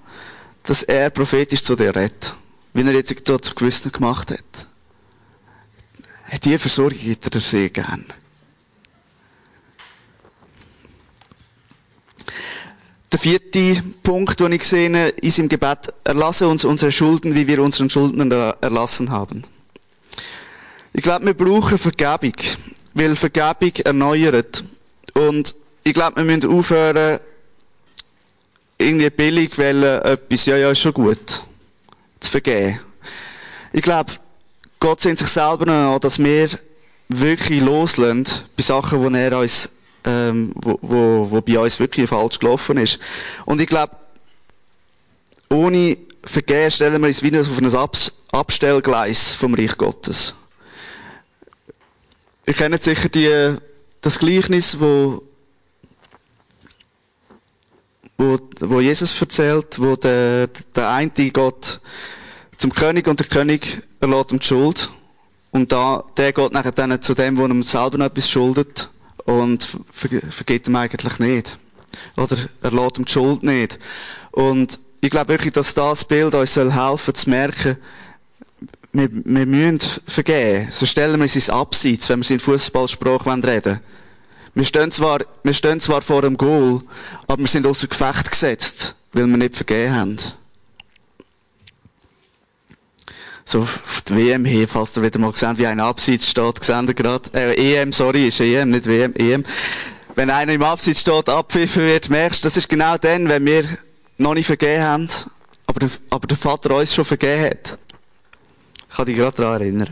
dass 0.62 0.84
er 0.84 1.10
prophetisch 1.10 1.64
zu 1.64 1.74
dir 1.74 1.96
redet. 1.96 2.34
Wie 2.72 2.82
er 2.82 2.92
jetzt 2.92 3.28
dort 3.28 3.44
zu 3.44 3.56
Gewissen 3.56 3.90
gemacht 3.90 4.30
hat. 4.30 4.66
Die 6.44 6.56
Versorgung 6.56 7.00
gibt 7.00 7.34
er 7.34 7.40
sehr 7.40 7.68
gern. 7.70 8.04
Der 13.10 13.18
vierte 13.18 13.82
Punkt, 14.04 14.38
den 14.38 14.52
ich 14.52 14.62
sehe, 14.62 15.08
ist 15.08 15.40
im 15.40 15.48
Gebet, 15.48 15.92
erlasse 16.04 16.46
uns 16.46 16.64
unsere 16.64 16.92
Schulden, 16.92 17.34
wie 17.34 17.48
wir 17.48 17.60
unseren 17.60 17.90
Schuldnern 17.90 18.30
erlassen 18.60 19.10
haben. 19.10 19.42
Ich 20.92 21.02
glaube, 21.02 21.26
wir 21.26 21.34
brauchen 21.34 21.76
Vergebung 21.76 22.34
weil 23.00 23.16
Vergebung 23.16 23.72
erneuert. 23.84 24.62
Und 25.14 25.54
ich 25.82 25.94
glaube, 25.94 26.16
wir 26.16 26.24
müssen 26.24 26.52
aufhören, 26.52 27.18
irgendwie 28.76 29.10
billig 29.10 29.56
wollen, 29.58 30.02
etwas, 30.02 30.46
ja, 30.46 30.56
ja, 30.56 30.70
ist 30.70 30.80
schon 30.80 30.92
gut, 30.92 31.42
zu 32.20 32.30
vergeben. 32.30 32.80
Ich 33.72 33.82
glaube, 33.82 34.12
Gott 34.78 35.00
sehnt 35.00 35.18
sich 35.18 35.28
selber 35.28 35.68
an, 35.68 36.00
dass 36.00 36.18
wir 36.18 36.48
wirklich 37.08 37.60
loslassen 37.60 38.26
bei 38.56 38.62
Sachen, 38.62 39.02
wo 39.02 39.08
er 39.08 39.38
uns, 39.38 39.70
ähm, 40.04 40.52
wo, 40.54 40.78
wo, 40.82 41.30
wo 41.30 41.40
bei 41.40 41.58
uns 41.58 41.80
wirklich 41.80 42.08
falsch 42.08 42.38
gelaufen 42.38 42.76
ist. 42.76 42.98
Und 43.46 43.60
ich 43.60 43.66
glaube, 43.66 43.96
ohne 45.50 45.96
Vergehen 46.22 46.70
stellen 46.70 47.00
wir 47.00 47.08
uns 47.08 47.22
wieder 47.22 47.40
auf 47.40 47.58
ein 47.58 48.00
Abstellgleis 48.32 49.34
vom 49.34 49.54
Reich 49.54 49.76
Gottes. 49.76 50.34
Ihr 52.50 52.56
kennt 52.56 52.82
sicher 52.82 53.08
die, 53.08 53.58
das 54.00 54.18
Gleichnis, 54.18 54.80
wo, 54.80 55.22
wo, 58.18 58.40
wo 58.58 58.80
Jesus 58.80 59.20
erzählt, 59.20 59.78
wo 59.78 59.94
der, 59.94 60.48
der 60.74 60.90
eine 60.90 61.30
Gott 61.30 61.80
zum 62.56 62.74
König 62.74 63.06
und 63.06 63.20
der 63.20 63.28
König 63.28 63.82
erlässt 64.00 64.32
ihm 64.32 64.40
die 64.40 64.46
Schuld. 64.46 64.90
Und 65.52 65.70
da, 65.70 66.04
der 66.16 66.32
geht 66.32 66.52
nachher 66.52 66.72
dann 66.72 67.00
zu 67.00 67.14
dem, 67.14 67.38
wo 67.38 67.46
ihm 67.46 67.62
selber 67.62 67.98
noch 67.98 68.06
etwas 68.06 68.28
schuldet 68.28 68.90
und 69.26 69.64
vergeht 69.92 70.66
ihm 70.66 70.74
eigentlich 70.74 71.20
nicht. 71.20 71.56
Oder 72.16 72.36
er 72.62 72.72
lässt 72.72 72.98
ihm 72.98 73.04
die 73.04 73.12
Schuld 73.12 73.44
nicht. 73.44 73.78
Und 74.32 74.80
ich 75.00 75.10
glaube 75.10 75.28
wirklich, 75.28 75.52
dass 75.52 75.72
das 75.72 76.04
Bild 76.04 76.34
uns 76.34 76.54
soll 76.54 76.72
helfen 76.72 77.14
zu 77.14 77.30
merken, 77.30 77.76
wir, 78.92 79.08
wir 79.10 79.46
müssen 79.46 79.80
vergeben. 80.06 80.68
So 80.70 80.86
stellen 80.86 81.16
wir 81.16 81.22
uns 81.22 81.34
ins 81.34 81.50
Abseits, 81.50 82.08
wenn 82.08 82.20
wir 82.20 82.24
es 82.24 82.30
in 82.30 82.40
Fußballspruch 82.40 83.26
reden 83.26 83.44
wollen. 83.44 83.80
Wir 84.54 84.64
stehen 84.64 84.90
zwar, 84.90 85.20
wir 85.44 85.52
stehen 85.52 85.80
zwar 85.80 86.02
vor 86.02 86.22
dem 86.22 86.36
Goal, 86.36 86.80
aber 87.28 87.38
wir 87.38 87.46
sind 87.46 87.66
außer 87.66 87.86
Gefecht 87.86 88.30
gesetzt, 88.30 88.96
weil 89.12 89.26
wir 89.26 89.36
nicht 89.36 89.54
vergeben 89.54 89.94
haben. 89.94 90.16
So 93.44 93.60
auf 93.60 94.02
die 94.08 94.16
WM 94.16 94.44
hier, 94.44 94.68
falls 94.68 94.96
ihr 94.96 95.02
wieder 95.02 95.18
mal 95.18 95.32
gesehen 95.32 95.58
wie 95.58 95.66
ein 95.66 95.80
Abseits 95.80 96.28
steht, 96.28 96.60
gesehen 96.60 96.86
gerade. 96.94 97.30
Äh, 97.32 97.80
EM, 97.80 97.92
sorry, 97.92 98.28
ist 98.28 98.40
EM, 98.40 98.70
nicht 98.70 98.86
WM, 98.86 99.14
EM. 99.14 99.44
Wenn 100.14 100.30
einer 100.30 100.52
im 100.52 100.62
Abseits 100.62 101.00
steht, 101.00 101.28
abpfiffen 101.28 101.82
wird, 101.82 102.10
merkst 102.10 102.44
du, 102.44 102.46
das 102.46 102.56
ist 102.56 102.68
genau 102.68 102.98
dann, 102.98 103.28
wenn 103.28 103.44
wir 103.44 103.64
noch 104.18 104.34
nicht 104.34 104.46
vergeben 104.46 104.82
haben, 104.82 105.08
aber 105.66 105.80
der, 105.80 105.90
aber 106.10 106.26
der 106.26 106.36
Vater 106.36 106.76
uns 106.76 106.94
schon 106.94 107.04
vergeben 107.04 107.44
hat. 107.44 107.78
Ich 108.90 108.96
kann 108.96 109.06
dich 109.06 109.16
gerade 109.16 109.36
daran 109.36 109.60
erinnern. 109.60 109.88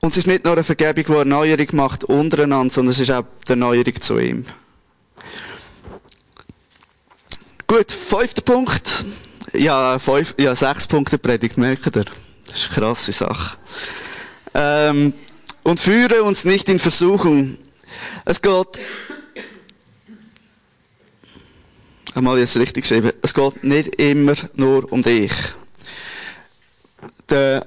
Und 0.00 0.10
es 0.10 0.18
ist 0.18 0.26
nicht 0.26 0.44
nur 0.44 0.52
eine 0.52 0.62
Vergebung, 0.62 1.04
die 1.06 1.12
Erneuerung 1.12 1.66
macht 1.72 2.04
untereinander, 2.04 2.72
sondern 2.72 2.92
es 2.92 3.00
ist 3.00 3.10
auch 3.10 3.24
die 3.46 3.52
Erneuerung 3.52 4.00
zu 4.00 4.18
ihm. 4.18 4.44
Gut, 7.66 7.90
fünfter 7.90 8.42
Punkt. 8.42 9.06
Ja, 9.54 9.98
fünf, 9.98 10.34
ja, 10.38 10.54
sechs 10.54 10.86
Punkte 10.86 11.18
Predigt, 11.18 11.56
merkt 11.56 11.96
ihr? 11.96 12.04
Das 12.46 12.56
ist 12.56 12.70
eine 12.70 12.74
krasse 12.74 13.12
Sache. 13.12 13.56
Ähm, 14.54 15.12
und 15.62 15.80
führe 15.80 16.22
uns 16.22 16.44
nicht 16.44 16.68
in 16.68 16.78
Versuchung. 16.78 17.58
Es 18.24 18.40
geht, 18.40 18.78
einmal 22.14 22.38
jetzt 22.38 22.56
richtig 22.56 22.84
geschrieben, 22.84 23.12
es 23.22 23.34
geht 23.34 23.64
nicht 23.64 24.00
immer 24.00 24.34
nur 24.54 24.90
um 24.92 25.02
dich. 25.02 25.32
Der, 27.30 27.66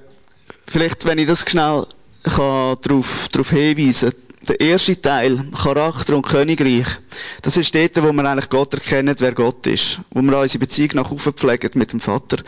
vielleicht, 0.66 1.04
wenn 1.04 1.18
ich 1.18 1.26
das 1.26 1.44
schnell 1.48 1.86
darauf, 2.24 3.28
darauf 3.30 3.50
hinweisen 3.50 4.12
der 4.48 4.60
erste 4.60 5.00
Teil, 5.00 5.44
Charakter 5.52 6.16
und 6.16 6.26
Königreich, 6.26 6.86
das 7.42 7.56
ist 7.56 7.74
dort, 7.74 8.02
wo 8.02 8.12
wir 8.12 8.24
eigentlich 8.24 8.50
Gott 8.50 8.74
erkennen, 8.74 9.14
wer 9.18 9.32
Gott 9.32 9.66
ist. 9.66 10.00
Wo 10.10 10.20
wir 10.22 10.38
unsere 10.38 10.58
Beziehung 10.58 10.90
nach 10.94 11.10
oben 11.10 11.32
pflegen 11.32 11.70
mit 11.74 11.92
dem 11.92 12.00
Vater. 12.00 12.38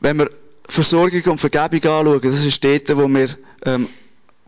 Wenn 0.00 0.18
wir 0.18 0.30
Versorgung 0.68 1.22
und 1.32 1.38
Vergebung 1.38 1.90
anschauen, 1.90 2.20
das 2.22 2.44
ist 2.44 2.62
dort, 2.62 2.96
wo 2.96 3.08
wir, 3.08 3.28
ähm, 3.66 3.88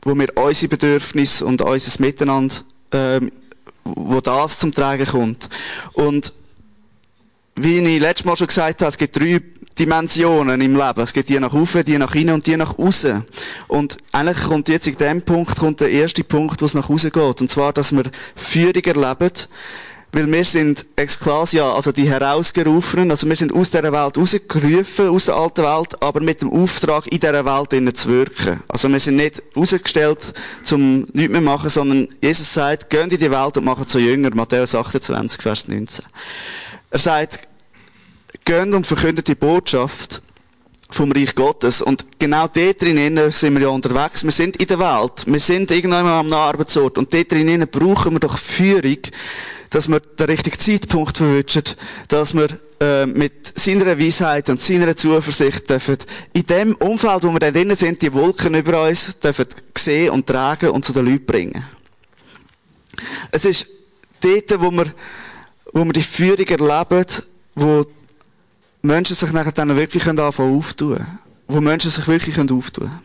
wo 0.02 0.14
wir 0.14 0.28
unsere 0.36 0.68
Bedürfnisse 0.68 1.44
und 1.44 1.62
unser 1.62 2.00
Miteinander, 2.00 2.56
ähm, 2.92 3.32
wo 3.84 4.20
das 4.20 4.58
zum 4.58 4.72
Tragen 4.72 5.06
kommt. 5.06 5.48
Und 5.94 6.32
wie 7.56 7.78
ich 7.78 8.00
letztes 8.00 8.24
Mal 8.24 8.36
schon 8.36 8.46
gesagt 8.46 8.80
habe, 8.80 8.88
es 8.88 8.98
gibt 8.98 9.16
drei 9.16 9.40
Dimensionen 9.78 10.60
im 10.60 10.76
Leben. 10.76 11.00
Es 11.00 11.12
gibt 11.12 11.28
die 11.28 11.38
nach 11.38 11.52
oben, 11.52 11.84
die 11.84 11.98
nach 11.98 12.14
innen 12.14 12.34
und 12.34 12.46
die 12.46 12.56
nach 12.56 12.78
außen. 12.78 13.24
Und 13.68 13.98
eigentlich 14.12 14.44
kommt 14.44 14.68
jetzt 14.68 14.86
in 14.86 14.96
dem 14.96 15.22
Punkt, 15.22 15.56
kommt 15.56 15.80
der 15.80 15.90
erste 15.90 16.22
Punkt, 16.22 16.60
wo 16.62 16.66
es 16.66 16.74
nach 16.74 16.88
außen 16.88 17.10
geht. 17.10 17.40
Und 17.40 17.50
zwar, 17.50 17.72
dass 17.72 17.92
wir 17.92 18.04
Führung 18.36 18.82
erleben. 18.84 19.32
Weil 20.14 20.30
wir 20.30 20.44
sind 20.44 20.86
Exklasia, 20.94 21.72
also 21.72 21.90
die 21.90 22.08
Herausgerufenen, 22.08 23.10
also 23.10 23.28
wir 23.28 23.34
sind 23.34 23.52
aus 23.52 23.70
dieser 23.70 23.92
Welt 23.92 24.16
rausgerufen, 24.16 25.08
aus 25.08 25.24
der 25.24 25.34
alten 25.34 25.64
Welt, 25.64 26.00
aber 26.00 26.20
mit 26.20 26.40
dem 26.40 26.52
Auftrag, 26.52 27.08
in 27.08 27.18
dieser 27.18 27.44
Welt 27.44 27.96
zu 27.96 28.08
wirken. 28.10 28.60
Also 28.68 28.88
wir 28.88 29.00
sind 29.00 29.16
nicht 29.16 29.42
rausgestellt, 29.56 30.32
zum 30.62 31.00
nichts 31.12 31.32
mehr 31.32 31.40
machen, 31.40 31.68
sondern 31.68 32.06
Jesus 32.22 32.54
sagt, 32.54 32.90
geht 32.90 33.12
in 33.12 33.18
die 33.18 33.28
Welt 33.28 33.56
und 33.56 33.64
macht 33.64 33.90
zu 33.90 33.98
Jünger. 33.98 34.32
Matthäus 34.32 34.76
28, 34.76 35.42
Vers 35.42 35.66
19. 35.66 36.04
Er 36.90 36.98
sagt, 37.00 37.48
gehen 38.44 38.74
und 38.74 38.86
verkündet 38.86 39.28
die 39.28 39.34
Botschaft 39.34 40.22
vom 40.90 41.12
Reich 41.12 41.34
Gottes. 41.34 41.82
Und 41.82 42.06
genau 42.18 42.48
dort 42.48 42.82
drinnen 42.82 43.30
sind 43.30 43.54
wir 43.54 43.62
ja 43.62 43.68
unterwegs. 43.68 44.24
Wir 44.24 44.32
sind 44.32 44.56
in 44.56 44.66
der 44.66 44.78
Welt. 44.78 45.24
Wir 45.26 45.40
sind 45.40 45.70
irgendwann 45.70 46.06
am 46.06 46.32
Arbeitsort. 46.32 46.98
Und 46.98 47.12
dort 47.12 47.32
drinnen 47.32 47.66
brauchen 47.68 48.12
wir 48.12 48.20
doch 48.20 48.38
Führung, 48.38 48.98
dass 49.70 49.88
wir 49.88 50.00
den 50.00 50.26
richtigen 50.26 50.58
Zeitpunkt 50.58 51.16
verwünschen, 51.16 51.64
dass 52.08 52.34
wir 52.34 52.48
äh, 52.80 53.06
mit 53.06 53.58
seiner 53.58 53.98
Weisheit 53.98 54.48
und 54.50 54.60
seiner 54.60 54.96
Zuversicht 54.96 55.68
dürfen 55.68 55.98
in 56.32 56.46
dem 56.46 56.74
Umfeld, 56.76 57.24
wo 57.24 57.32
wir 57.32 57.40
da 57.40 57.50
drinnen 57.50 57.76
sind, 57.76 58.00
die 58.02 58.12
Wolken 58.12 58.54
über 58.54 58.88
uns 58.88 59.18
dürfen 59.18 59.46
sehen 59.76 60.10
und 60.10 60.26
tragen 60.26 60.70
und 60.70 60.84
zu 60.84 60.92
den 60.92 61.06
Leuten 61.06 61.26
bringen. 61.26 61.64
Es 63.30 63.44
ist 63.44 63.66
dort, 64.20 64.60
wo 64.60 64.70
wir, 64.70 64.86
wo 65.72 65.84
wir 65.84 65.92
die 65.92 66.02
Führung 66.02 66.46
erleben, 66.46 67.06
wo 67.54 67.84
Menschen 68.84 69.16
sich 69.16 69.32
nachher 69.32 69.52
dann 69.52 69.74
wirklich 69.76 70.06
anfangen 70.06 70.58
auftun 70.58 71.06
Wo 71.48 71.60
Menschen 71.60 71.90
sich 71.90 72.06
wirklich 72.06 72.38
auftun 72.38 72.88
können. 72.88 73.00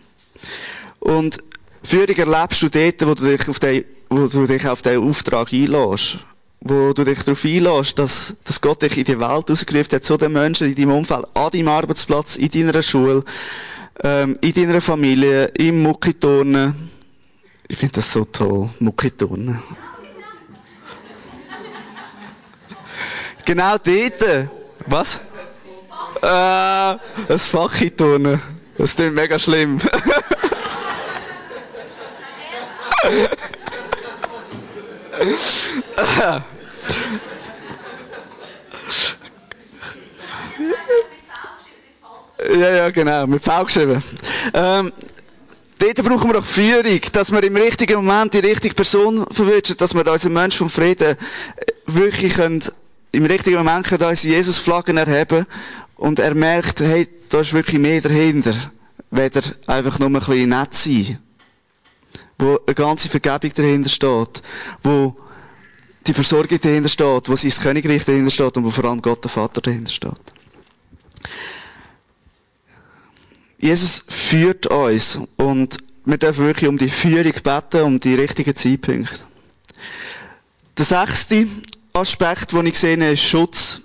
Und 0.99 1.37
Führung 1.83 2.15
erlebst 2.15 2.61
du 2.61 2.69
dort, 2.69 3.07
wo 3.07 3.13
du 3.13 3.23
dich 3.23 3.47
auf 3.47 3.59
den, 3.59 3.85
wo 4.09 4.27
du 4.27 4.45
dich 4.45 4.67
auf 4.67 4.81
den 4.81 5.01
Auftrag 5.01 5.53
einlässt. 5.53 6.19
Wo 6.61 6.91
du 6.91 7.05
dich 7.05 7.23
darauf 7.23 7.45
einlässt, 7.45 7.97
dass, 7.97 8.35
dass 8.43 8.59
Gott 8.59 8.81
dich 8.81 8.97
in 8.97 9.05
die 9.05 9.19
Welt 9.19 9.49
ausgerufen 9.49 9.93
hat, 9.93 10.03
zu 10.03 10.17
den 10.17 10.33
Menschen 10.33 10.67
in 10.67 10.75
deinem 10.75 10.91
Umfeld, 10.91 11.25
an 11.33 11.51
deinem 11.51 11.69
Arbeitsplatz, 11.69 12.35
in 12.35 12.49
deiner 12.49 12.83
Schule, 12.83 13.23
ähm, 14.03 14.37
in 14.41 14.53
deiner 14.53 14.81
Familie, 14.81 15.45
im 15.45 15.81
Muckiturnen. 15.81 16.89
Ich 17.69 17.77
finde 17.77 17.93
das 17.95 18.11
so 18.11 18.25
toll, 18.25 18.69
Muckiturnen. 18.79 19.59
genau 23.45 23.77
dort. 23.77 24.49
Was? 24.85 25.21
Äh, 26.21 26.27
ein 26.27 27.39
Fach 27.39 27.81
in 27.81 27.95
turnen. 27.95 28.41
Das 28.77 28.95
klingt 28.95 29.13
mega 29.13 29.37
schlimm. 29.37 29.77
ja, 42.57 42.69
ja, 42.69 42.89
genau, 42.89 43.27
mit 43.27 43.43
V 43.43 43.65
geschrieben. 43.65 44.01
Ähm, 44.53 44.93
dort 45.77 46.03
brauchen 46.03 46.29
wir 46.29 46.33
doch 46.33 46.45
Führung, 46.45 47.01
dass 47.11 47.31
wir 47.31 47.43
im 47.43 47.55
richtigen 47.55 47.95
Moment 47.95 48.33
die 48.33 48.39
richtige 48.39 48.75
Person 48.75 49.25
verwünschen, 49.31 49.77
dass 49.77 49.93
wir 49.93 50.05
unseren 50.09 50.33
Mensch 50.33 50.57
vom 50.57 50.69
Frieden 50.69 51.17
wirklich 51.85 52.35
können, 52.35 52.63
im 53.11 53.25
richtigen 53.25 53.57
Moment 53.57 53.87
können 53.87 54.03
unsere 54.03 54.35
Jesus-Flaggen 54.35 54.97
erheben 54.97 55.45
und 55.99 56.19
er 56.19 56.33
merkt, 56.33 56.79
hey, 56.79 57.07
da 57.27 57.41
ist 57.41 57.53
wirklich 57.53 57.79
mehr 57.79 57.99
dahinter, 57.99 58.53
weder 59.11 59.41
einfach 59.67 59.99
nur 59.99 60.09
ein 60.09 60.13
bisschen 60.13 60.49
nett 60.49 60.73
sein. 60.73 61.19
Wo 62.37 62.57
eine 62.65 62.73
ganze 62.73 63.09
Vergebung 63.09 63.51
dahinter 63.53 63.89
steht, 63.89 64.41
wo 64.81 65.17
die 66.07 66.13
Versorgung 66.13 66.59
dahinter 66.59 66.87
steht, 66.87 67.27
wo 67.27 67.35
sein 67.35 67.51
Königreich 67.51 68.05
dahinter 68.05 68.31
steht 68.31 68.55
und 68.57 68.63
wo 68.63 68.69
vor 68.69 68.85
allem 68.85 69.01
Gott 69.01 69.23
der 69.25 69.29
Vater 69.29 69.59
dahinter 69.59 69.91
steht. 69.91 70.13
Jesus 73.59 74.01
führt 74.07 74.67
uns 74.67 75.19
und 75.35 75.77
wir 76.05 76.17
dürfen 76.17 76.45
wirklich 76.45 76.69
um 76.69 76.77
die 76.77 76.89
Führung 76.89 77.33
beten, 77.43 77.81
um 77.81 77.99
die 77.99 78.15
richtigen 78.15 78.55
Zeitpunkte. 78.55 79.19
Der 80.77 80.85
sechste 80.85 81.45
Aspekt, 81.91 82.53
den 82.53 82.67
ich 82.67 82.79
sehe, 82.79 83.11
ist 83.11 83.21
Schutz 83.21 83.81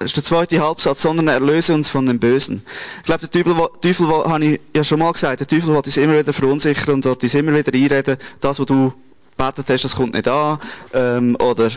ist 0.00 0.16
der 0.16 0.24
zweite 0.24 0.60
Halbsatz, 0.60 1.02
sondern 1.02 1.28
erlöse 1.28 1.74
uns 1.74 1.88
von 1.88 2.06
dem 2.06 2.18
Bösen. 2.18 2.62
Ich 2.98 3.04
glaube, 3.04 3.26
der 3.26 3.30
Teufel, 3.30 3.68
Teufel 3.80 4.08
habe 4.08 4.44
ich 4.44 4.60
ja 4.74 4.84
schon 4.84 5.00
mal 5.00 5.12
gesagt, 5.12 5.40
der 5.40 5.46
Teufel 5.46 5.68
will 5.68 5.76
uns 5.76 5.96
immer 5.96 6.18
wieder 6.18 6.32
verunsichern 6.32 6.94
und 6.94 7.04
will 7.04 7.16
uns 7.20 7.34
immer 7.34 7.54
wieder 7.54 7.74
einreden, 7.74 8.16
das, 8.40 8.58
was 8.58 8.66
du 8.66 8.92
betet 9.36 9.68
hast, 9.68 9.84
das 9.84 9.96
kommt 9.96 10.14
nicht 10.14 10.28
an, 10.28 10.58
ähm, 10.92 11.36
oder 11.40 11.70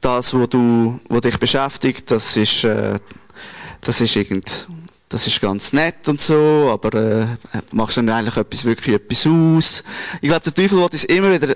das, 0.00 0.34
was 0.34 0.48
du, 0.48 1.00
was 1.08 1.20
dich 1.22 1.38
beschäftigt, 1.38 2.10
das 2.10 2.36
ist, 2.36 2.64
äh, 2.64 2.98
das 3.80 4.00
ist 4.00 4.16
irgend, 4.16 4.68
das 5.08 5.26
ist 5.26 5.40
ganz 5.40 5.72
nett 5.72 6.08
und 6.08 6.20
so, 6.20 6.70
aber 6.70 6.94
äh, 6.94 7.26
machst 7.72 7.96
du 7.96 8.02
dann 8.02 8.10
eigentlich 8.10 8.36
etwas, 8.36 8.64
wirklich 8.64 8.94
etwas 8.94 9.26
aus? 9.26 9.84
Ich 10.20 10.28
glaube, 10.28 10.50
der 10.50 10.54
Teufel 10.54 10.78
will 10.78 10.84
uns 10.84 11.04
immer 11.04 11.32
wieder 11.32 11.54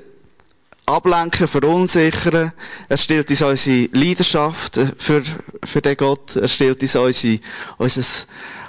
ablenken, 0.87 1.49
verunsichern. 1.49 2.53
Er 2.89 2.97
stellt 2.97 3.31
uns 3.31 3.43
unsere 3.43 3.89
Leidenschaft 3.93 4.79
für, 4.99 5.23
für 5.65 5.83
den 5.83 5.97
Gott. 5.97 6.37
Er 6.37 6.49
stellt 6.49 6.83
uns 6.83 6.97
unsere, 6.97 7.41
unsere, 7.79 8.07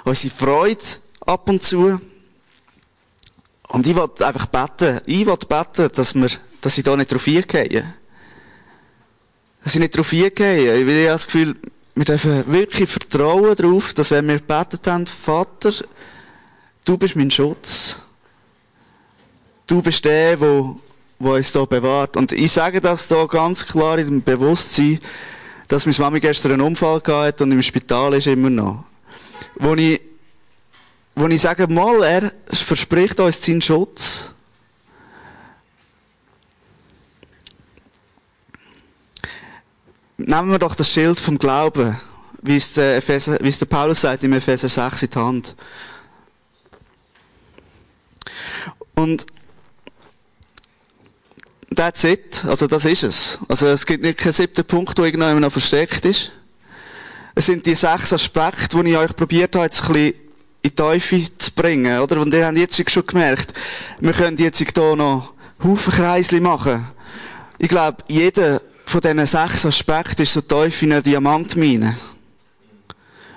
unsere 0.04 0.34
Freude 0.34 0.84
ab 1.26 1.48
und 1.48 1.62
zu. 1.62 2.00
Und 3.68 3.86
ich 3.86 3.96
will 3.96 4.08
einfach 4.20 4.46
beten. 4.46 5.00
Ich 5.06 5.26
will 5.26 5.36
beten, 5.36 5.90
dass 5.94 6.14
wir, 6.14 6.28
dass 6.60 6.78
ich 6.78 6.84
da 6.84 6.96
nicht 6.96 7.12
drauf 7.12 7.26
eingehe. 7.26 7.94
dass 9.64 9.74
ich 9.74 9.80
nicht 9.80 9.94
darauf 9.94 10.12
eingehe. 10.12 10.86
Weil 10.86 10.88
ich 10.88 11.06
habe 11.06 11.12
das 11.14 11.26
Gefühl, 11.26 11.56
wir 11.94 12.04
dürfen 12.04 12.52
wirklich 12.52 12.88
vertrauen 12.88 13.54
darauf, 13.56 13.94
dass 13.94 14.10
wenn 14.10 14.28
wir 14.28 14.38
gebetet 14.38 14.86
haben, 14.86 15.06
Vater, 15.06 15.72
du 16.84 16.98
bist 16.98 17.16
mein 17.16 17.30
Schutz. 17.30 17.98
Du 19.66 19.80
bist 19.80 20.04
der, 20.04 20.38
wo, 20.40 20.78
wo 21.24 21.34
uns 21.34 21.52
hier 21.52 21.66
bewahrt. 21.66 22.16
Und 22.16 22.32
ich 22.32 22.52
sage 22.52 22.80
das 22.80 23.08
hier 23.08 23.26
ganz 23.26 23.66
klar 23.66 23.98
in 23.98 24.06
dem 24.06 24.22
Bewusstsein, 24.22 25.00
dass 25.68 25.86
meine 25.86 25.98
Mami 25.98 26.20
gestern 26.20 26.52
einen 26.52 26.60
Unfall 26.60 27.00
gehabt 27.00 27.40
und 27.40 27.50
im 27.50 27.62
Spital 27.62 28.14
ist 28.14 28.26
immer 28.26 28.50
noch. 28.50 28.84
Wo 29.56 29.74
ich, 29.74 30.00
wo 31.14 31.26
ich 31.26 31.40
sage, 31.40 31.66
mal, 31.66 32.02
er 32.02 32.32
verspricht 32.52 33.18
uns 33.18 33.42
seinen 33.42 33.62
Schutz. 33.62 34.32
Nehmen 40.16 40.50
wir 40.50 40.58
doch 40.58 40.74
das 40.74 40.90
Schild 40.90 41.18
vom 41.18 41.38
Glauben, 41.38 42.00
wie 42.42 42.56
es 42.56 42.72
der, 42.72 42.96
Epheser, 42.96 43.38
wie 43.40 43.48
es 43.48 43.58
der 43.58 43.66
Paulus 43.66 44.02
sagt 44.02 44.22
im 44.22 44.32
Epheser 44.32 44.68
6 44.68 45.02
in 45.02 45.10
die 45.10 45.18
Hand. 45.18 45.54
Und 48.94 49.26
that's 51.76 52.04
it. 52.04 52.44
Also 52.46 52.66
das 52.66 52.84
ist 52.84 53.02
es. 53.02 53.38
Also 53.48 53.68
es 53.68 53.86
gibt 53.86 54.02
nicht 54.02 54.18
keinen 54.18 54.32
siebten 54.32 54.64
Punkt, 54.64 54.96
der 54.98 55.06
irgendwo 55.06 55.38
noch 55.38 55.52
versteckt 55.52 56.04
ist. 56.04 56.32
Es 57.34 57.46
sind 57.46 57.66
die 57.66 57.74
sechs 57.74 58.12
Aspekte, 58.12 58.82
die 58.82 58.90
ich 58.90 58.96
euch 58.96 59.16
probiert 59.16 59.56
habe, 59.56 59.64
jetzt 59.64 59.82
ein 59.82 59.92
bisschen 59.92 60.14
in 60.62 60.70
die 60.70 60.74
Teufel 60.74 61.26
zu 61.38 61.52
bringen, 61.52 62.00
oder? 62.00 62.20
Und 62.20 62.32
ihr 62.32 62.46
habt 62.46 62.56
jetzt 62.56 62.90
schon 62.90 63.06
gemerkt, 63.06 63.52
wir 64.00 64.12
können 64.12 64.38
jetzt 64.38 64.58
hier 64.58 64.96
noch 64.96 65.32
Haufen 65.62 65.92
Kreisli 65.92 66.40
machen. 66.40 66.86
Ich 67.58 67.68
glaube, 67.68 67.98
jeder 68.08 68.60
von 68.86 69.00
diesen 69.00 69.26
sechs 69.26 69.66
Aspekten 69.66 70.22
ist 70.22 70.32
so 70.32 70.40
tief 70.40 70.82
wie 70.82 70.86
eine 70.86 71.02
Diamantmine. 71.02 71.96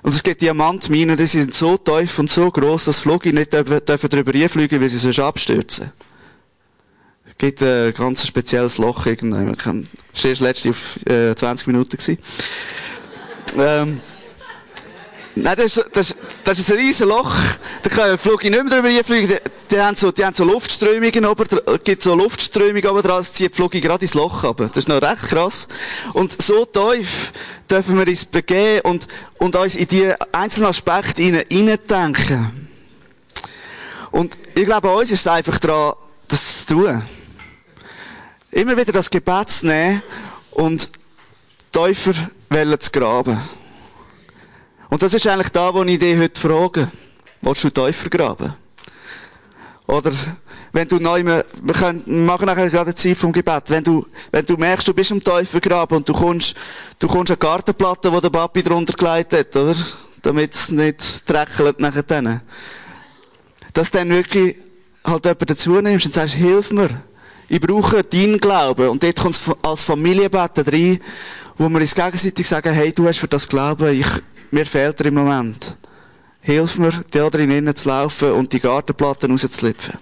Und 0.03 0.13
es 0.13 0.23
gibt 0.23 0.41
Diamantminen, 0.41 1.17
die 1.17 1.27
sind 1.27 1.53
so 1.53 1.77
tief 1.77 2.19
und 2.19 2.31
so 2.31 2.49
groß, 2.49 2.85
dass 2.85 2.99
Flüge 2.99 3.33
nicht 3.33 3.53
darüber 3.53 4.31
hinfliegen, 4.31 4.79
weil 4.79 4.89
sie 4.89 4.97
sonst 4.97 5.19
abstürzen. 5.19 5.91
Es 7.27 7.37
gibt 7.37 7.61
ein 7.61 7.93
ganz 7.93 8.25
spezielles 8.25 8.77
Loch 8.77 9.05
irgendwann. 9.05 9.55
Das 10.13 10.23
war 10.23 10.29
erst 10.29 10.41
letzte 10.41 10.69
auf 10.69 10.97
äh, 11.05 11.35
20 11.35 11.67
Minuten. 11.67 11.97
Ähm, 13.57 14.01
Nein, 15.39 15.55
das 15.55 15.77
ist, 15.77 15.85
das, 15.93 16.15
das 16.43 16.59
ist 16.59 16.71
ein 16.71 16.77
riesen 16.77 17.09
Loch. 17.09 17.31
Da 17.83 17.89
können 17.89 18.17
Flüge 18.17 18.49
nicht 18.49 18.63
mehr 18.63 18.73
drüber 18.73 18.89
hinfliegen. 18.89 19.29
Die, 19.29 19.75
die, 19.75 19.79
haben 19.79 19.95
so, 19.95 20.11
die 20.11 20.25
haben 20.25 20.33
so 20.33 20.43
Luftströmungen 20.43 21.25
oben, 21.25 21.45
gibt 21.83 22.01
so 22.01 22.15
Luftströmungen 22.15 22.87
oben 22.87 23.03
dran, 23.03 23.17
das 23.19 23.33
zieht 23.33 23.51
die 23.51 23.55
Flüge 23.55 23.79
gerade 23.79 24.03
ins 24.03 24.15
Loch 24.15 24.43
runter. 24.43 24.67
Das 24.67 24.77
ist 24.77 24.87
noch 24.87 25.01
recht 25.01 25.27
krass. 25.27 25.67
Und 26.13 26.41
so 26.41 26.65
tief 26.65 27.31
dürfen 27.69 27.99
wir 27.99 28.07
uns 28.07 28.25
begeben 28.25 28.81
und, 28.81 29.07
und 29.37 29.55
uns 29.55 29.75
in 29.75 29.87
die 29.87 30.11
einzelnen 30.31 30.69
Aspekte 30.69 31.21
hinein, 31.21 31.77
denken. 31.87 32.69
Und 34.09 34.37
ich 34.55 34.65
glaube, 34.65 34.89
uns 34.89 35.11
ist 35.11 35.19
es 35.19 35.27
einfach 35.27 35.59
daran, 35.59 35.93
das 36.27 36.65
zu 36.65 36.73
tun. 36.75 37.03
Immer 38.51 38.77
wieder 38.77 38.93
das 38.93 39.09
Gebet 39.09 39.49
zu 39.49 39.67
nehmen 39.67 40.01
und 40.51 40.89
tiefer 41.71 42.13
zu 42.13 42.91
graben. 42.91 43.37
Und 44.89 45.01
das 45.01 45.13
ist 45.13 45.27
eigentlich 45.27 45.49
da, 45.49 45.73
wo 45.73 45.83
ich 45.83 45.99
dich 45.99 46.17
heute 46.17 46.39
frage. 46.39 46.87
Willst 47.41 47.65
du 47.65 47.69
tiefer 47.69 48.09
graben? 48.09 48.53
Oder, 49.85 50.11
wenn 50.71 50.87
du 50.87 50.97
neu, 50.97 51.25
wir 51.25 51.43
können, 51.73 52.25
machen 52.25 52.45
nachher 52.45 52.69
gerade 52.69 52.91
eine 52.91 52.95
Zeit 52.95 53.17
vom 53.17 53.33
Gebet. 53.33 53.63
Wenn 53.67 53.83
du, 53.83 54.05
wenn 54.31 54.45
du 54.45 54.55
merkst, 54.55 54.87
du 54.87 54.93
bist 54.93 55.11
im 55.11 55.21
tiefer 55.21 55.59
graben 55.59 55.97
und 55.97 56.07
du 56.07 56.13
kommst, 56.13 56.55
du 56.99 57.07
kommst 57.07 57.31
eine 57.31 57.37
Gartenplatte, 57.37 58.09
die 58.09 58.21
der 58.21 58.29
Papi 58.29 58.63
drunter 58.63 58.93
gelegt 58.93 59.33
hat, 59.33 59.55
oder? 59.57 59.75
Damit 60.21 60.53
es 60.53 60.71
nicht 60.71 61.29
dreckelt 61.29 61.81
nachher 61.81 62.03
dann. 62.03 62.41
Dass 63.73 63.91
dann 63.91 64.09
wirklich 64.09 64.55
halt 65.03 65.25
jemanden 65.25 65.45
dazu 65.47 65.81
nimmst 65.81 66.05
und 66.05 66.13
sagst, 66.13 66.35
hilf 66.35 66.71
mir. 66.71 66.89
Ich 67.49 67.61
brauche 67.61 68.03
deinen 68.03 68.39
Glauben. 68.39 68.89
Und 68.89 69.03
dort 69.03 69.19
kommt 69.19 69.35
es 69.35 69.49
als 69.61 69.83
Familienbeten 69.83 70.65
rein, 70.65 70.99
wo 71.57 71.69
wir 71.69 71.79
uns 71.79 71.95
gegenseitig 71.95 72.47
sagen, 72.47 72.73
hey, 72.73 72.91
du 72.91 73.07
hast 73.07 73.19
für 73.19 73.27
das 73.27 73.47
Glauben, 73.47 73.99
ich, 73.99 74.07
mir 74.51 74.65
fehlt 74.65 74.99
er 74.99 75.05
im 75.07 75.15
Moment. 75.15 75.77
Hilf 76.41 76.77
mir, 76.77 76.91
da 77.11 77.29
drin 77.29 77.75
zu 77.75 77.89
laufen 77.89 78.31
und 78.31 78.53
die 78.53 78.59
Gartenplatten 78.59 79.31
rauszulüpfen. 79.31 79.97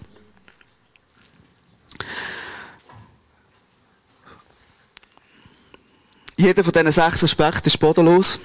Jeder 6.37 6.63
von 6.63 6.73
diesen 6.73 6.91
sechs 6.91 7.23
Aspekten 7.23 7.67
ist 7.67 7.79
bodenlos. 7.79 8.39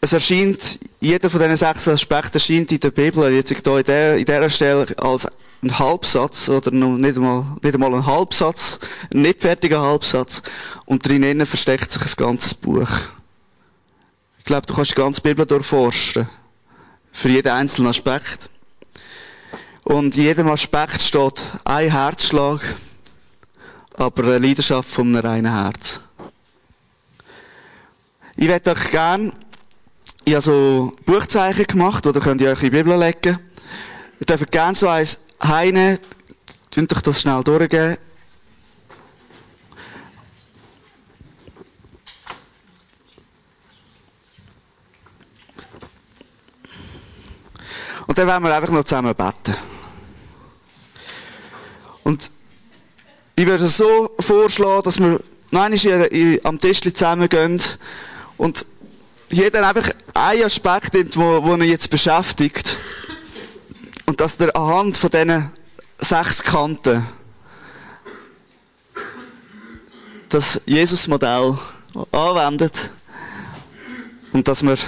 Es 0.00 0.12
erscheint, 0.12 0.78
jeder 1.00 1.28
von 1.28 1.40
diesen 1.40 1.56
sechs 1.56 1.86
Aspekten 1.86 2.34
erscheint 2.34 2.72
in 2.72 2.80
der 2.80 2.90
Bibel, 2.90 3.30
jetzt 3.30 3.50
hier 3.50 3.78
in, 3.78 3.84
der, 3.84 4.16
in 4.16 4.24
dieser 4.24 4.48
Stelle, 4.48 4.86
als 4.98 5.28
ein 5.62 5.78
Halbsatz, 5.78 6.48
oder 6.48 6.70
noch 6.70 6.96
nicht 6.96 7.16
einmal, 7.16 7.44
nicht 7.62 7.74
einmal 7.74 7.94
ein 7.94 8.06
Halbsatz, 8.06 8.78
ein 9.12 9.22
nicht 9.22 9.40
fertiger 9.40 9.80
Halbsatz. 9.80 10.42
Und 10.84 11.06
drinnen 11.06 11.44
versteckt 11.46 11.92
sich 11.92 12.02
ein 12.02 12.16
ganzes 12.16 12.54
Buch 12.54 12.88
glaube, 14.48 14.66
du 14.66 14.74
kannst 14.74 14.92
die 14.92 14.94
ganze 14.94 15.20
Bibel 15.20 15.44
durchforschen. 15.44 16.26
Für 17.12 17.28
jeden 17.28 17.52
einzelnen 17.52 17.90
Aspekt. 17.90 18.48
Und 19.84 20.16
in 20.16 20.22
jedem 20.22 20.48
Aspekt 20.48 21.02
steht 21.02 21.44
ein 21.64 21.90
Herzschlag, 21.90 22.60
aber 23.94 24.24
eine 24.24 24.38
Leidenschaft 24.38 24.88
von 24.88 25.08
einem 25.08 25.24
reinen 25.24 25.52
Herz. 25.52 26.00
Ich 28.36 28.48
werde 28.48 28.70
euch 28.70 28.90
gerne, 28.90 29.32
ich 30.24 30.32
habe 30.32 30.42
so 30.42 30.92
Buchzeichen 31.04 31.66
gemacht, 31.66 32.06
oder 32.06 32.20
könnt 32.20 32.40
ihr 32.40 32.50
euch 32.50 32.62
in 32.62 32.70
die 32.70 32.76
Bibel 32.82 32.98
legen. 32.98 33.38
Ihr 34.20 34.26
dürft 34.26 34.50
gerne 34.50 34.74
so 34.74 34.88
eins 34.88 35.20
heine, 35.42 36.00
könnt 36.72 36.92
euch 36.92 37.02
das 37.02 37.20
schnell 37.20 37.42
durchgeben. 37.44 37.98
Und 48.06 48.18
dann 48.18 48.26
werden 48.26 48.42
wir 48.42 48.54
einfach 48.54 48.70
noch 48.70 48.84
zusammen 48.84 49.14
beten. 49.14 49.54
Und 52.02 52.30
ich 53.36 53.46
würde 53.46 53.68
so 53.68 54.10
vorschlagen, 54.18 54.82
dass 54.82 54.98
wir 54.98 55.20
noch 55.50 55.62
einmal 55.62 56.40
am 56.42 56.58
Tisch 56.58 56.80
zusammengehen 56.80 57.62
und 58.36 58.66
jeder 59.30 59.66
einfach 59.68 59.90
einen 60.14 60.44
Aspekt 60.44 60.94
nimmt, 60.94 61.16
wo, 61.16 61.44
wo 61.44 61.54
er 61.54 61.64
jetzt 61.64 61.90
beschäftigt. 61.90 62.78
Und 64.08 64.22
dass 64.22 64.38
der 64.38 64.56
anhand 64.56 64.96
von 64.96 65.10
diesen 65.10 65.52
sechs 65.98 66.42
Kanten 66.42 67.06
das 70.30 70.62
Jesus-Modell 70.64 71.58
anwendet 72.10 72.90
und 74.32 74.48
dass 74.48 74.62
wir 74.62 74.78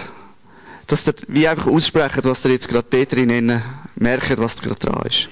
dass 0.87 1.07
ihr 1.07 1.13
wie 1.29 1.47
einfach 1.47 1.67
aussprechen, 1.67 2.25
was 2.25 2.47
ihr 2.47 2.53
jetzt 2.53 2.67
gerade 2.67 2.87
dort 2.89 3.13
drin 3.13 3.63
merkt, 3.97 4.39
was 4.39 4.57
gerade 4.57 4.79
dran 4.79 5.03
ist. 5.07 5.29